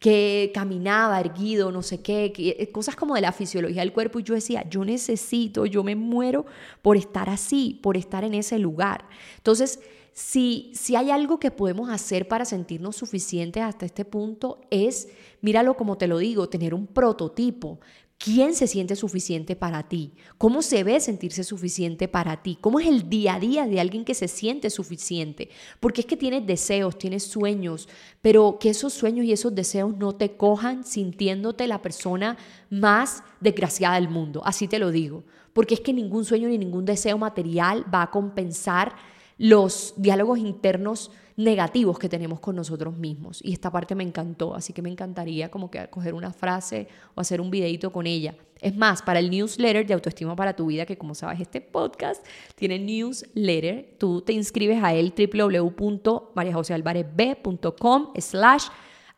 que 0.01 0.51
caminaba 0.53 1.21
erguido, 1.21 1.71
no 1.71 1.83
sé 1.83 2.03
qué, 2.03 2.33
eh, 2.37 2.73
cosas 2.73 2.97
como 2.97 3.15
de 3.15 3.21
la 3.21 3.31
fisiología 3.31 3.83
del 3.83 3.93
cuerpo 3.93 4.19
y 4.19 4.25
yo 4.25 4.35
decía, 4.35 4.69
yo 4.69 4.85
necesito, 4.85 5.65
yo 5.65 5.85
me 5.85 5.95
muero 5.95 6.47
por 6.83 6.97
estar 6.97 7.31
así, 7.31 7.79
por 7.81 7.97
estar 7.97 8.25
en 8.25 8.35
ese 8.35 8.59
lugar. 8.59 9.05
Entonces, 9.37 9.79
si, 10.13 10.73
si 10.75 10.97
hay 10.97 11.13
algo 11.13 11.39
que 11.39 11.53
podemos 11.53 11.91
hacer 11.91 12.27
para 12.27 12.45
sentirnos 12.45 12.97
suficientes 12.97 13.63
hasta 13.63 13.87
este 13.87 14.05
punto 14.05 14.61
es, 14.71 15.09
míralo 15.41 15.77
como 15.77 15.97
te 15.97 16.09
lo 16.09 16.19
digo, 16.19 16.49
tener 16.49 16.75
un 16.75 16.89
prototipo, 16.89 17.79
¿Quién 18.25 18.55
se 18.55 18.69
siente 18.69 18.95
suficiente 18.95 19.57
para 19.57 19.89
ti? 19.89 20.13
¿Cómo 20.39 20.63
se 20.63 20.85
ve 20.85 21.01
sentirse 21.01 21.43
suficiente 21.43 22.07
para 22.07 22.41
ti? 22.41 22.57
¿Cómo 22.61 22.79
es 22.79 22.87
el 22.87 23.11
día 23.11 23.35
a 23.35 23.41
día 23.41 23.67
de 23.67 23.81
alguien 23.81 24.05
que 24.05 24.15
se 24.15 24.29
siente 24.29 24.71
suficiente? 24.71 25.49
Porque 25.81 26.03
es 26.03 26.07
que 26.07 26.17
tienes 26.17 26.47
deseos, 26.47 26.97
tienes 26.97 27.25
sueños, 27.25 27.89
pero 28.21 28.59
que 28.61 28.71
esos 28.71 28.93
sueños 28.93 29.27
y 29.27 29.33
esos 29.33 29.53
deseos 29.53 29.97
no 29.97 30.15
te 30.15 30.37
cojan 30.37 30.85
sintiéndote 30.85 31.67
la 31.67 31.83
persona 31.83 32.39
más 32.71 33.25
desgraciada 33.41 33.97
del 33.97 34.09
mundo. 34.09 34.41
Así 34.45 34.69
te 34.69 34.79
lo 34.79 34.93
digo. 34.93 35.25
Porque 35.53 35.75
es 35.75 35.81
que 35.81 35.93
ningún 35.93 36.25
sueño 36.25 36.49
ni 36.49 36.59
ningún 36.59 36.85
deseo 36.85 37.19
material 37.19 37.85
va 37.93 38.03
a 38.03 38.11
compensar 38.13 38.95
los 39.39 39.95
diálogos 39.97 40.39
internos 40.39 41.11
negativos 41.37 41.99
que 41.99 42.09
tenemos 42.09 42.41
con 42.41 42.57
nosotros 42.57 42.97
mismos. 42.97 43.41
Y 43.43 43.53
esta 43.53 43.71
parte 43.71 43.95
me 43.95 44.05
encantó, 44.05 44.55
así 44.55 44.73
que 44.73 44.81
me 44.83 44.91
encantaría 44.91 45.51
como 45.51 45.71
que 45.71 45.87
coger 45.89 46.15
una 46.15 46.33
frase 46.33 46.89
o 47.15 47.21
hacer 47.21 47.39
un 47.41 47.51
videito 47.51 47.93
con 47.93 48.07
ella. 48.07 48.35
Es 48.61 48.77
más, 48.77 49.03
para 49.03 49.19
el 49.19 49.29
newsletter 49.31 49.85
de 49.87 49.95
Autoestima 49.95 50.37
para 50.37 50.55
tu 50.55 50.67
vida, 50.67 50.87
que 50.87 50.97
como 50.97 51.17
sabes, 51.17 51.41
este 51.41 51.61
podcast 51.61 52.25
tiene 52.55 52.79
newsletter, 52.79 53.97
tú 53.99 54.21
te 54.21 54.33
inscribes 54.33 54.81
a 54.83 54.95
él 54.95 55.13
www.mariajosealvarezb.com 55.17 58.13
slash 58.19 58.67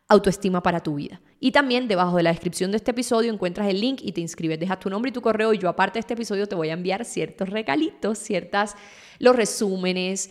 autoestima 0.09 0.63
para 0.63 0.81
tu 0.81 0.97
vida. 0.97 1.21
Y 1.41 1.53
también 1.53 1.89
debajo 1.89 2.17
de 2.17 2.23
la 2.23 2.31
descripción 2.31 2.71
de 2.71 2.77
este 2.77 2.91
episodio 2.91 3.33
encuentras 3.33 3.69
el 3.69 3.81
link 3.81 4.01
y 4.03 4.13
te 4.13 4.21
inscribes, 4.21 4.61
dejas 4.61 4.81
tu 4.81 4.91
nombre 4.91 5.11
y 5.11 5.13
tu 5.13 5.23
correo 5.23 5.53
y 5.53 5.59
yo 5.59 5.69
aparte 5.69 5.95
de 5.95 6.01
este 6.01 6.15
episodio 6.15 6.47
te 6.47 6.55
voy 6.55 6.71
a 6.71 6.75
enviar 6.75 7.05
ciertos 7.05 7.49
regalitos, 7.49 8.19
ciertas, 8.19 8.77
los 9.19 9.35
resúmenes, 9.35 10.31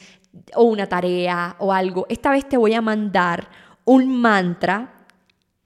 o 0.56 0.64
una 0.64 0.88
tarea 0.88 1.56
o 1.60 1.72
algo, 1.72 2.06
esta 2.10 2.32
vez 2.32 2.48
te 2.48 2.58
voy 2.58 2.74
a 2.74 2.82
mandar 2.82 3.50
un 3.86 4.22
mantra 4.22 5.06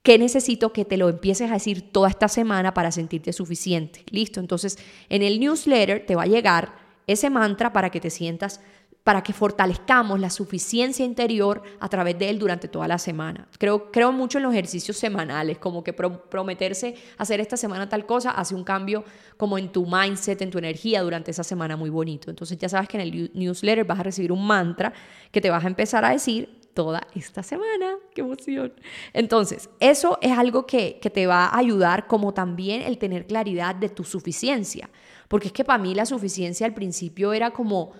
que 0.02 0.18
necesito 0.18 0.72
que 0.72 0.84
te 0.84 0.96
lo 0.96 1.08
empieces 1.08 1.50
a 1.50 1.54
decir 1.54 1.92
toda 1.92 2.08
esta 2.08 2.28
semana 2.28 2.72
para 2.74 2.92
sentirte 2.92 3.32
suficiente. 3.32 4.04
Listo, 4.10 4.40
entonces 4.40 4.78
en 5.08 5.22
el 5.22 5.40
newsletter 5.40 6.04
te 6.06 6.16
va 6.16 6.22
a 6.22 6.26
llegar 6.26 6.74
ese 7.06 7.30
mantra 7.30 7.72
para 7.72 7.90
que 7.90 8.00
te 8.00 8.10
sientas 8.10 8.60
para 9.08 9.22
que 9.22 9.32
fortalezcamos 9.32 10.20
la 10.20 10.28
suficiencia 10.28 11.02
interior 11.02 11.62
a 11.80 11.88
través 11.88 12.18
de 12.18 12.28
él 12.28 12.38
durante 12.38 12.68
toda 12.68 12.86
la 12.86 12.98
semana. 12.98 13.48
Creo, 13.58 13.90
creo 13.90 14.12
mucho 14.12 14.36
en 14.36 14.44
los 14.44 14.52
ejercicios 14.52 14.98
semanales, 14.98 15.56
como 15.56 15.82
que 15.82 15.94
prometerse 15.94 16.94
hacer 17.16 17.40
esta 17.40 17.56
semana 17.56 17.88
tal 17.88 18.04
cosa 18.04 18.32
hace 18.32 18.54
un 18.54 18.64
cambio 18.64 19.04
como 19.38 19.56
en 19.56 19.72
tu 19.72 19.86
mindset, 19.86 20.42
en 20.42 20.50
tu 20.50 20.58
energía 20.58 21.00
durante 21.00 21.30
esa 21.30 21.42
semana 21.42 21.74
muy 21.74 21.88
bonito. 21.88 22.28
Entonces 22.28 22.58
ya 22.58 22.68
sabes 22.68 22.86
que 22.86 22.98
en 22.98 23.00
el 23.00 23.30
newsletter 23.32 23.86
vas 23.86 23.98
a 23.98 24.02
recibir 24.02 24.30
un 24.30 24.46
mantra 24.46 24.92
que 25.32 25.40
te 25.40 25.48
vas 25.48 25.64
a 25.64 25.68
empezar 25.68 26.04
a 26.04 26.10
decir 26.10 26.60
toda 26.74 27.00
esta 27.14 27.42
semana. 27.42 27.94
¡Qué 28.14 28.20
emoción! 28.20 28.74
Entonces, 29.14 29.70
eso 29.80 30.18
es 30.20 30.36
algo 30.36 30.66
que, 30.66 30.98
que 31.00 31.08
te 31.08 31.26
va 31.26 31.46
a 31.46 31.56
ayudar 31.56 32.06
como 32.08 32.34
también 32.34 32.82
el 32.82 32.98
tener 32.98 33.26
claridad 33.26 33.74
de 33.74 33.88
tu 33.88 34.04
suficiencia. 34.04 34.90
Porque 35.28 35.46
es 35.46 35.54
que 35.54 35.64
para 35.64 35.82
mí 35.82 35.94
la 35.94 36.04
suficiencia 36.04 36.66
al 36.66 36.74
principio 36.74 37.32
era 37.32 37.52
como 37.52 37.94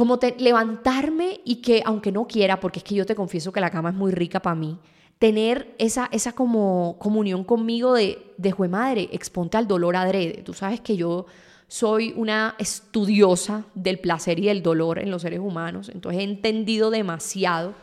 como 0.00 0.18
levantarme 0.38 1.42
y 1.44 1.56
que, 1.56 1.82
aunque 1.84 2.10
no 2.10 2.26
quiera, 2.26 2.58
porque 2.58 2.78
es 2.78 2.84
que 2.84 2.94
yo 2.94 3.04
te 3.04 3.14
confieso 3.14 3.52
que 3.52 3.60
la 3.60 3.68
cama 3.68 3.90
es 3.90 3.94
muy 3.94 4.12
rica 4.12 4.40
para 4.40 4.54
mí, 4.54 4.78
tener 5.18 5.74
esa, 5.76 6.08
esa 6.10 6.32
como 6.32 6.96
comunión 6.98 7.44
conmigo 7.44 7.92
de, 7.92 8.32
de 8.38 8.50
jue 8.50 8.66
madre, 8.66 9.10
exponte 9.12 9.58
al 9.58 9.68
dolor 9.68 9.96
adrede. 9.96 10.40
Tú 10.42 10.54
sabes 10.54 10.80
que 10.80 10.96
yo 10.96 11.26
soy 11.68 12.14
una 12.16 12.54
estudiosa 12.58 13.66
del 13.74 13.98
placer 13.98 14.38
y 14.38 14.46
del 14.46 14.62
dolor 14.62 15.00
en 15.00 15.10
los 15.10 15.20
seres 15.20 15.40
humanos, 15.40 15.90
entonces 15.90 16.22
he 16.22 16.24
entendido 16.24 16.90
demasiado 16.90 17.74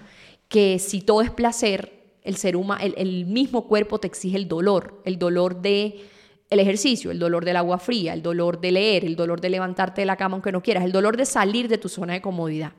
que 0.50 0.80
si 0.80 1.02
todo 1.02 1.22
es 1.22 1.30
placer, 1.30 2.16
el 2.24 2.36
ser 2.38 2.56
humano, 2.56 2.82
el 2.84 3.28
mismo 3.28 3.68
cuerpo 3.68 4.00
te 4.00 4.08
exige 4.08 4.38
el 4.38 4.48
dolor, 4.48 5.04
el 5.06 5.20
dolor 5.20 5.62
de 5.62 6.04
el 6.50 6.60
ejercicio, 6.60 7.12
el 7.12 7.20
dolor 7.20 7.46
del 7.46 7.58
agua 7.58 7.78
fría, 7.78 8.14
el 8.14 8.22
dolor 8.22 8.60
de 8.62 8.72
leer, 8.72 9.06
el 9.06 9.16
dolor 9.16 9.42
de 9.42 9.50
levantarte 9.50 10.02
de 10.02 10.06
la 10.06 10.16
cama 10.16 10.36
aunque 10.36 10.52
no 10.52 10.62
quieras, 10.62 10.84
el 10.86 10.92
dolor 10.92 11.18
de 11.18 11.26
salir 11.26 11.68
de 11.68 11.78
tu 11.78 11.90
zona 11.90 12.14
de 12.14 12.22
comodidad. 12.22 12.74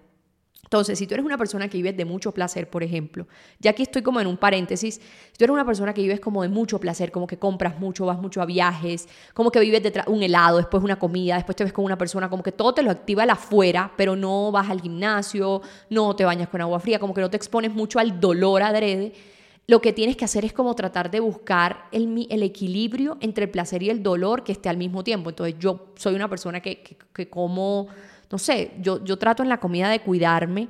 Entonces, 0.69 0.99
si 0.99 1.07
tú 1.07 1.15
eres 1.15 1.25
una 1.25 1.39
persona 1.39 1.67
que 1.69 1.79
vives 1.79 1.97
de 1.97 2.05
mucho 2.05 2.33
placer, 2.33 2.69
por 2.69 2.83
ejemplo, 2.83 3.27
ya 3.59 3.71
aquí 3.71 3.85
estoy 3.85 4.03
como 4.03 4.21
en 4.21 4.27
un 4.27 4.37
paréntesis, 4.37 4.97
si 4.97 5.39
tú 5.39 5.45
eres 5.45 5.55
una 5.55 5.65
persona 5.65 5.95
que 5.95 6.03
vives 6.03 6.21
como 6.21 6.43
de 6.43 6.51
mucho 6.51 6.79
placer, 6.79 7.11
como 7.11 7.27
que 7.27 7.39
compras 7.39 7.81
mucho, 7.81 8.05
vas 8.05 8.19
mucho 8.19 8.43
a 8.43 8.45
viajes, 8.45 9.09
como 9.33 9.51
que 9.51 9.61
vives 9.61 9.83
de 9.83 10.03
un 10.09 10.23
helado, 10.23 10.59
después 10.59 10.85
una 10.85 10.99
comida, 10.99 11.37
después 11.37 11.57
te 11.57 11.65
ves 11.65 11.73
con 11.73 11.87
una 11.87 11.97
persona, 11.97 12.29
como 12.29 12.43
que 12.43 12.53
todo 12.53 12.75
te 12.75 12.83
lo 12.83 12.91
activa 12.91 13.23
al 13.23 13.31
afuera, 13.31 13.93
pero 13.97 14.15
no 14.15 14.53
vas 14.53 14.69
al 14.69 14.83
gimnasio, 14.83 15.63
no 15.89 16.15
te 16.15 16.27
bañas 16.27 16.51
con 16.51 16.61
agua 16.61 16.81
fría, 16.81 16.99
como 16.99 17.15
que 17.15 17.23
no 17.23 17.31
te 17.31 17.39
expones 17.39 17.73
mucho 17.73 17.99
al 17.99 18.21
dolor 18.21 18.63
adrede, 18.63 19.15
lo 19.69 19.83
que 19.83 19.93
tienes 19.93 20.17
que 20.17 20.25
hacer 20.25 20.47
es 20.47 20.55
como 20.55 20.75
tratar 20.75 21.11
de 21.11 21.21
buscar 21.21 21.89
el, 21.93 22.27
el, 22.31 22.43
equilibrio 22.43 23.19
entre 23.21 23.45
el 23.45 23.51
placer 23.51 23.83
y 23.83 23.91
el 23.91 24.03
dolor 24.03 24.43
que 24.43 24.53
esté 24.53 24.71
al 24.71 24.79
mismo 24.79 25.05
tiempo. 25.05 25.29
Entonces 25.29 25.57
yo 25.59 25.93
soy 25.95 26.15
una 26.15 26.27
persona 26.27 26.61
que, 26.61 26.81
que, 26.83 26.97
que 27.13 27.29
como, 27.29 27.87
no 28.31 28.39
sé, 28.39 28.73
yo, 28.81 29.05
yo 29.05 29.19
trato 29.19 29.43
en 29.43 29.51
la 29.51 29.61
comida 29.61 29.91
de 29.91 30.01
cuidarme, 30.01 30.69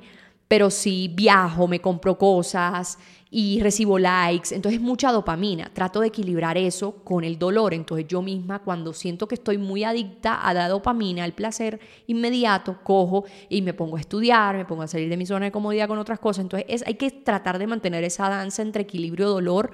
pero 0.49 0.71
si 0.71 1.07
viajo, 1.09 1.67
me 1.67 1.79
compro 1.79 2.17
cosas 2.17 2.97
y 3.29 3.61
recibo 3.61 3.99
likes, 3.99 4.55
entonces 4.55 4.81
mucha 4.81 5.11
dopamina. 5.11 5.69
Trato 5.71 5.99
de 5.99 6.07
equilibrar 6.07 6.57
eso 6.57 7.03
con 7.03 7.23
el 7.23 7.37
dolor. 7.37 7.75
Entonces 7.75 8.07
yo 8.07 8.23
misma 8.23 8.57
cuando 8.57 8.91
siento 8.91 9.27
que 9.27 9.35
estoy 9.35 9.59
muy 9.59 9.83
adicta 9.83 10.33
a 10.33 10.51
la 10.55 10.67
dopamina, 10.67 11.23
al 11.23 11.33
placer 11.33 11.79
inmediato, 12.07 12.79
cojo 12.83 13.25
y 13.47 13.61
me 13.61 13.75
pongo 13.75 13.97
a 13.97 13.99
estudiar, 13.99 14.57
me 14.57 14.65
pongo 14.65 14.81
a 14.81 14.87
salir 14.87 15.07
de 15.07 15.17
mi 15.17 15.27
zona 15.27 15.45
de 15.45 15.51
comodidad 15.51 15.87
con 15.87 15.99
otras 15.99 16.17
cosas. 16.17 16.41
Entonces 16.41 16.67
es, 16.67 16.87
hay 16.87 16.95
que 16.95 17.11
tratar 17.11 17.59
de 17.59 17.67
mantener 17.67 18.03
esa 18.03 18.27
danza 18.27 18.63
entre 18.63 18.81
equilibrio 18.81 19.29
dolor 19.29 19.69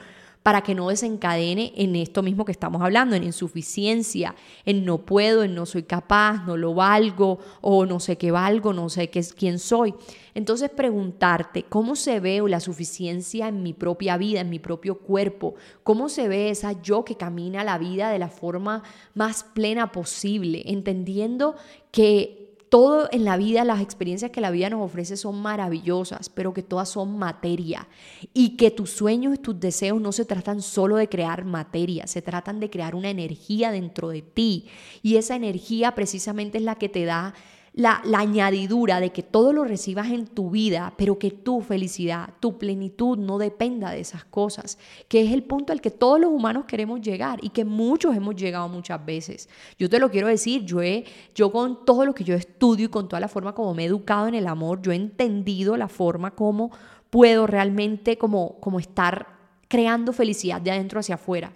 para 0.46 0.62
que 0.62 0.76
no 0.76 0.90
desencadene 0.90 1.74
en 1.76 1.96
esto 1.96 2.22
mismo 2.22 2.46
que 2.46 2.52
estamos 2.52 2.80
hablando, 2.84 3.16
en 3.16 3.24
insuficiencia, 3.24 4.36
en 4.64 4.86
no 4.86 5.00
puedo, 5.00 5.42
en 5.42 5.56
no 5.56 5.66
soy 5.66 5.82
capaz, 5.82 6.46
no 6.46 6.56
lo 6.56 6.76
valgo 6.76 7.40
o 7.62 7.88
no 7.88 8.00
sé 8.00 8.20
qué 8.20 8.30
valgo, 8.30 8.72
no 8.72 8.88
sé 8.90 9.10
qué, 9.10 9.26
quién 9.36 9.58
soy. 9.58 9.96
Entonces 10.36 10.70
preguntarte 10.70 11.64
cómo 11.64 11.96
se 11.96 12.20
ve 12.20 12.44
la 12.48 12.60
suficiencia 12.60 13.48
en 13.48 13.64
mi 13.64 13.74
propia 13.74 14.18
vida, 14.18 14.42
en 14.42 14.52
mi 14.52 14.60
propio 14.60 15.00
cuerpo, 15.00 15.56
cómo 15.82 16.10
se 16.10 16.28
ve 16.28 16.52
esa 16.52 16.80
yo 16.80 17.04
que 17.04 17.18
camina 17.18 17.64
la 17.64 17.80
vida 17.80 18.12
de 18.12 18.20
la 18.20 18.30
forma 18.30 18.84
más 19.16 19.44
plena 19.44 19.92
posible, 19.92 20.62
entendiendo 20.68 21.56
que 21.90 22.45
todo 22.70 23.08
en 23.12 23.26
la 23.26 23.38
vida, 23.38 23.64
las 23.64 23.82
experiencias 23.82 24.32
que 24.32 24.42
la 24.42 24.52
vida 24.52 24.70
nos 24.70 24.82
ofrece 24.82 25.18
son 25.18 25.42
maravillosas, 25.42 26.30
pero 26.30 26.54
que 26.54 26.64
todas 26.64 26.90
son 26.90 27.18
materia. 27.18 27.88
Y 28.34 28.58
que 28.58 28.72
tus 28.72 28.90
sueños 28.90 29.36
y 29.36 29.38
tus 29.38 29.60
deseos 29.60 30.02
no 30.02 30.12
se 30.12 30.26
tratan 30.26 30.62
solo 30.62 30.96
de 30.96 31.08
crear 31.08 31.46
materia, 31.46 32.08
se 32.08 32.22
tratan 32.22 32.60
de 32.60 32.70
crear 32.70 32.96
una 32.96 33.10
energía 33.10 33.72
dentro 33.72 34.10
de 34.10 34.22
ti. 34.22 34.66
Y 35.04 35.18
esa 35.18 35.36
energía 35.36 35.94
precisamente 35.96 36.58
es 36.58 36.64
la 36.64 36.76
que 36.76 36.90
te 36.90 37.06
da 37.06 37.34
la, 37.76 38.02
añadidura 38.18 39.02
de 39.02 39.12
que 39.12 39.22
todo 39.22 39.52
lo 39.52 39.66
recibas 39.66 40.10
en 40.10 40.28
tu 40.28 40.50
vida, 40.50 40.94
pero 40.96 41.20
que 41.20 41.30
tu 41.30 41.60
felicidad, 41.60 42.30
tu 42.40 42.58
plenitud 42.58 43.18
no 43.18 43.38
dependa 43.38 43.92
de 43.92 44.00
esas 44.00 44.24
cosas, 44.24 44.78
que 45.10 45.22
es 45.22 45.34
el 45.34 45.44
punto 45.44 45.74
al 45.74 45.82
que 45.82 45.92
todos 45.92 46.18
los 46.18 46.32
humanos 46.32 46.66
queremos 46.66 47.02
llegar 47.02 47.40
y 47.44 47.50
que 47.50 47.66
muchos 47.66 48.16
hemos 48.16 48.36
llegado 48.36 48.70
muchas 48.70 49.06
veces. 49.06 49.50
Yo 49.78 49.90
te 49.90 50.00
lo 50.00 50.10
quiero 50.10 50.28
decir, 50.28 50.64
yo, 50.64 50.82
he, 50.82 51.04
yo 51.36 51.52
con 51.52 51.84
todo 51.84 52.06
lo 52.06 52.16
que 52.16 52.24
yo 52.24 52.34
estudio 52.34 52.86
y 52.86 52.90
con 52.90 53.10
toda 53.10 53.20
la 53.20 53.28
forma 53.28 53.54
como 53.54 53.74
me 53.74 53.84
he 53.84 53.88
educado 53.88 54.30
en 54.30 54.36
el 54.36 54.48
amor, 54.48 54.82
yo 54.82 54.94
he 54.94 54.96
entendido 54.96 55.76
la 55.76 55.90
forma 55.90 56.32
como 56.32 56.72
puedo 57.10 57.46
realmente 57.46 58.18
como, 58.18 58.58
como 58.62 58.80
estar 58.80 59.36
creando 59.68 60.14
felicidad 60.14 60.62
de 60.62 60.72
adentro 60.72 61.02
hacia 61.02 61.16
afuera 61.16 61.52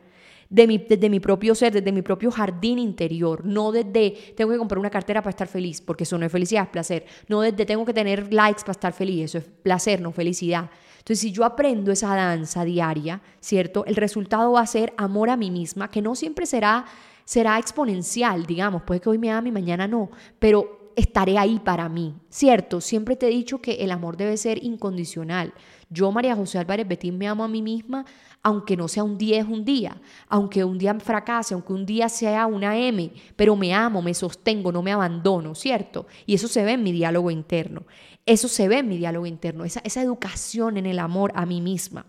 de 0.49 0.65
mi, 0.65 0.79
desde 0.79 1.09
mi 1.09 1.19
propio 1.19 1.53
ser, 1.53 1.73
desde 1.73 1.91
mi 1.91 2.01
propio 2.01 2.31
jardín 2.31 2.79
interior, 2.79 3.45
no 3.45 3.71
desde 3.71 4.33
tengo 4.35 4.51
que 4.51 4.57
comprar 4.57 4.79
una 4.79 4.89
cartera 4.89 5.21
para 5.21 5.29
estar 5.29 5.47
feliz, 5.47 5.79
porque 5.79 6.03
eso 6.03 6.17
no 6.17 6.25
es 6.25 6.31
felicidad, 6.31 6.63
es 6.63 6.69
placer, 6.69 7.05
no 7.27 7.41
desde 7.41 7.65
tengo 7.65 7.85
que 7.85 7.93
tener 7.93 8.33
likes 8.33 8.62
para 8.62 8.71
estar 8.71 8.93
feliz, 8.93 9.25
eso 9.25 9.38
es 9.38 9.43
placer, 9.43 10.01
no 10.01 10.12
felicidad. 10.12 10.69
Entonces, 10.97 11.19
si 11.19 11.31
yo 11.31 11.45
aprendo 11.45 11.91
esa 11.91 12.15
danza 12.15 12.65
diaria, 12.65 13.21
¿cierto? 13.39 13.85
El 13.85 13.95
resultado 13.95 14.51
va 14.53 14.62
a 14.62 14.67
ser 14.67 14.93
amor 14.97 15.29
a 15.29 15.38
mí 15.38 15.51
misma, 15.51 15.89
que 15.89 16.01
no 16.01 16.15
siempre 16.15 16.45
será, 16.45 16.85
será 17.25 17.59
exponencial, 17.59 18.45
digamos, 18.45 18.81
puede 18.83 18.99
que 18.99 19.09
hoy 19.09 19.17
me 19.17 19.31
ame 19.31 19.49
y 19.49 19.51
mañana 19.51 19.88
no, 19.88 20.09
pero 20.39 20.91
estaré 20.95 21.38
ahí 21.38 21.59
para 21.59 21.88
mí, 21.88 22.15
¿cierto? 22.29 22.81
Siempre 22.81 23.15
te 23.15 23.27
he 23.27 23.29
dicho 23.29 23.62
que 23.62 23.75
el 23.75 23.91
amor 23.91 24.17
debe 24.17 24.35
ser 24.35 24.63
incondicional. 24.63 25.53
Yo, 25.89 26.12
María 26.12 26.35
José 26.35 26.57
Álvarez 26.57 26.88
Betín, 26.88 27.17
me 27.17 27.27
amo 27.27 27.43
a 27.43 27.47
mí 27.47 27.62
misma 27.62 28.05
aunque 28.41 28.78
no 28.78 28.88
sea 28.88 29.04
un 29.04 29.17
día 29.17 29.39
es 29.39 29.47
un 29.47 29.65
día, 29.65 30.02
aunque 30.28 30.63
un 30.63 30.78
día 30.78 30.97
fracase, 30.99 31.54
aunque 31.54 31.73
un 31.73 31.86
día 31.86 32.08
sea 32.10 32.45
una 32.45 32.78
M, 32.78 33.12
pero 33.36 33.56
me 33.56 33.73
amo, 33.73 34.02
me 34.02 34.13
sostengo, 34.13 34.71
no 34.71 34.82
me 34.82 34.91
abandono, 34.91 35.56
¿cierto? 35.56 36.08
Y 36.25 36.36
eso 36.36 36.47
se 36.47 36.63
ve 36.63 36.73
en 36.73 36.84
mi 36.84 36.91
diálogo 36.91 37.32
interno, 37.32 37.84
eso 38.25 38.47
se 38.47 38.67
ve 38.67 38.80
en 38.80 38.88
mi 38.88 38.97
diálogo 38.97 39.25
interno, 39.25 39.65
esa, 39.65 39.82
esa 39.84 40.02
educación 40.02 40.78
en 40.78 40.86
el 40.86 40.99
amor 40.99 41.32
a 41.36 41.45
mí 41.45 41.62
misma. 41.62 42.06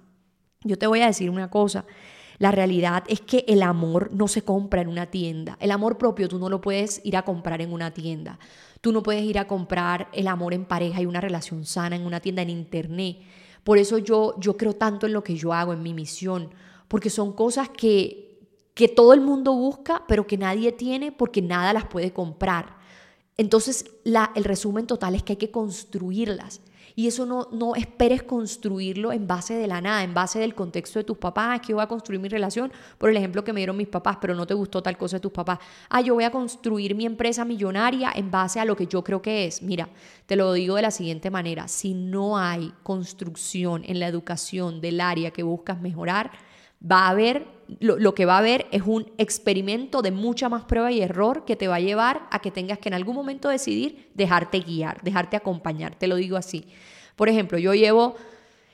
Yo 0.62 0.79
te 0.79 0.87
voy 0.87 1.01
a 1.01 1.07
decir 1.07 1.31
una 1.31 1.51
cosa, 1.51 1.85
la 2.40 2.51
realidad 2.51 3.05
es 3.09 3.21
que 3.21 3.45
el 3.49 3.62
amor 3.62 4.11
no 4.12 4.27
se 4.27 4.43
compra 4.43 4.81
en 4.81 4.88
una 4.88 5.07
tienda. 5.11 5.59
El 5.61 5.71
amor 5.71 5.99
propio 5.99 6.27
tú 6.27 6.38
no 6.38 6.49
lo 6.49 6.62
puedes 6.62 7.03
ir 7.05 7.19
a 7.19 7.23
comprar 7.23 7.61
en 7.61 7.71
una 7.71 7.90
tienda. 7.90 8.38
Tú 8.81 8.93
no 8.93 9.03
puedes 9.03 9.25
ir 9.25 9.38
a 9.38 9.47
comprar 9.47 10.09
el 10.14 10.27
amor 10.27 10.55
en 10.55 10.64
pareja 10.64 11.03
y 11.03 11.07
una 11.07 11.21
relación 11.21 11.66
sana 11.66 11.97
en 11.97 12.07
una 12.07 12.21
tienda 12.21 12.40
en 12.40 12.49
internet. 12.49 13.19
Por 13.64 13.79
eso 13.79 13.99
yo, 13.99 14.35
yo 14.38 14.57
creo 14.57 14.75
tanto 14.75 15.07
en 15.07 15.12
lo 15.12 15.23
que 15.23 15.37
yo 15.37 15.53
hago, 15.53 15.73
en 15.73 15.83
mi 15.83 15.94
misión, 15.94 16.51
porque 16.88 17.11
son 17.11 17.33
cosas 17.33 17.68
que, 17.68 18.38
que 18.75 18.88
todo 18.88 19.12
el 19.12 19.20
mundo 19.20 19.53
busca, 19.55 20.05
pero 20.09 20.27
que 20.27 20.38
nadie 20.38 20.73
tiene 20.73 21.12
porque 21.12 21.42
nada 21.42 21.73
las 21.73 21.87
puede 21.87 22.12
comprar. 22.12 22.79
Entonces, 23.37 23.85
la, 24.05 24.33
el 24.35 24.44
resumen 24.44 24.87
total 24.87 25.14
es 25.14 25.23
que 25.23 25.35
hay 25.35 25.38
que 25.38 25.51
construirlas. 25.51 26.61
Y 26.94 27.07
eso 27.07 27.26
no, 27.26 27.48
no 27.53 27.74
esperes 27.74 28.22
construirlo 28.22 29.12
en 29.12 29.26
base 29.26 29.55
de 29.55 29.66
la 29.66 29.81
nada, 29.81 30.03
en 30.03 30.14
base 30.14 30.38
del 30.38 30.55
contexto 30.55 30.98
de 30.98 31.05
tus 31.05 31.18
papás, 31.18 31.61
que 31.61 31.68
yo 31.68 31.76
voy 31.76 31.85
a 31.85 31.88
construir 31.88 32.20
mi 32.20 32.29
relación, 32.29 32.72
por 32.98 33.11
el 33.11 33.16
ejemplo 33.16 33.44
que 33.44 33.53
me 33.53 33.61
dieron 33.61 33.76
mis 33.76 33.88
papás, 33.88 34.18
pero 34.20 34.35
no 34.35 34.46
te 34.46 34.55
gustó 34.55 34.83
tal 34.83 34.96
cosa 34.96 35.16
de 35.16 35.20
tus 35.20 35.33
papás. 35.33 35.59
Ah, 35.88 36.00
yo 36.00 36.14
voy 36.14 36.24
a 36.24 36.31
construir 36.31 36.94
mi 36.94 37.07
empresa 37.07 37.44
millonaria 37.44 38.12
en 38.14 38.31
base 38.31 38.61
a 38.61 38.64
lo 38.64 38.76
que 38.76 38.87
yo 38.87 39.03
creo 39.05 39.22
que 39.22 39.46
es. 39.46 39.62
Mira, 39.62 39.88
te 40.26 40.37
lo 40.37 40.53
digo 40.53 40.76
de 40.76 40.83
la 40.83 40.90
siguiente 40.90 41.31
manera, 41.31 41.68
si 41.68 41.94
no 41.94 42.38
hay 42.38 42.72
construcción 42.83 43.83
en 43.87 44.00
la 44.00 44.09
educación 44.09 44.81
del 44.81 45.00
área 45.00 45.31
que 45.31 45.42
buscas 45.42 45.81
mejorar, 45.81 46.31
va 46.81 47.07
a 47.07 47.11
haber, 47.11 47.47
lo, 47.81 48.14
que 48.14 48.25
va 48.25 48.35
a 48.35 48.38
haber 48.38 48.66
es 48.71 48.83
un 48.85 49.11
experimento 49.19 50.03
de 50.03 50.11
mucha 50.11 50.49
más 50.49 50.64
prueba 50.64 50.90
y 50.93 51.01
error 51.01 51.45
que 51.45 51.57
te 51.57 51.69
va 51.69 51.77
a 51.77 51.81
llevar 51.81 52.27
a 52.31 52.40
que 52.40 52.51
tengas 52.51 52.79
que 52.79 52.88
en 52.88 52.95
algún 52.95 53.14
momento 53.14 53.49
decidir 53.49 54.11
dejarte 54.14 54.61
guiar, 54.61 55.03
dejarte 55.03 55.37
acompañar, 55.37 55.95
te 55.95 56.07
lo 56.07 56.16
digo 56.16 56.37
así. 56.37 56.66
Por 57.16 57.29
ejemplo, 57.29 57.59
yo 57.59 57.75
llevo 57.75 58.16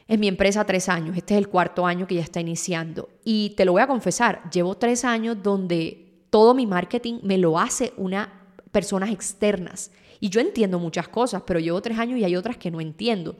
en 0.08 0.20
mi 0.20 0.28
empresa 0.28 0.64
tres 0.64 0.88
años, 0.88 1.16
este 1.16 1.34
es 1.34 1.38
el 1.38 1.48
cuarto 1.48 1.84
año 1.84 2.06
que 2.06 2.14
ya 2.14 2.22
está 2.22 2.40
iniciando 2.40 3.08
y 3.24 3.50
te 3.56 3.64
lo 3.64 3.72
voy 3.72 3.82
a 3.82 3.88
confesar, 3.88 4.48
llevo 4.50 4.76
tres 4.76 5.04
años 5.04 5.42
donde 5.42 6.06
todo 6.30 6.54
mi 6.54 6.66
marketing 6.66 7.20
me 7.22 7.38
lo 7.38 7.58
hace 7.58 7.92
una 7.96 8.32
personas 8.70 9.10
externas. 9.10 9.90
Y 10.20 10.28
yo 10.28 10.40
entiendo 10.40 10.78
muchas 10.78 11.08
cosas, 11.08 11.42
pero 11.46 11.58
llevo 11.60 11.80
tres 11.80 11.98
años 11.98 12.18
y 12.18 12.24
hay 12.24 12.36
otras 12.36 12.58
que 12.58 12.70
no 12.70 12.80
entiendo. 12.80 13.36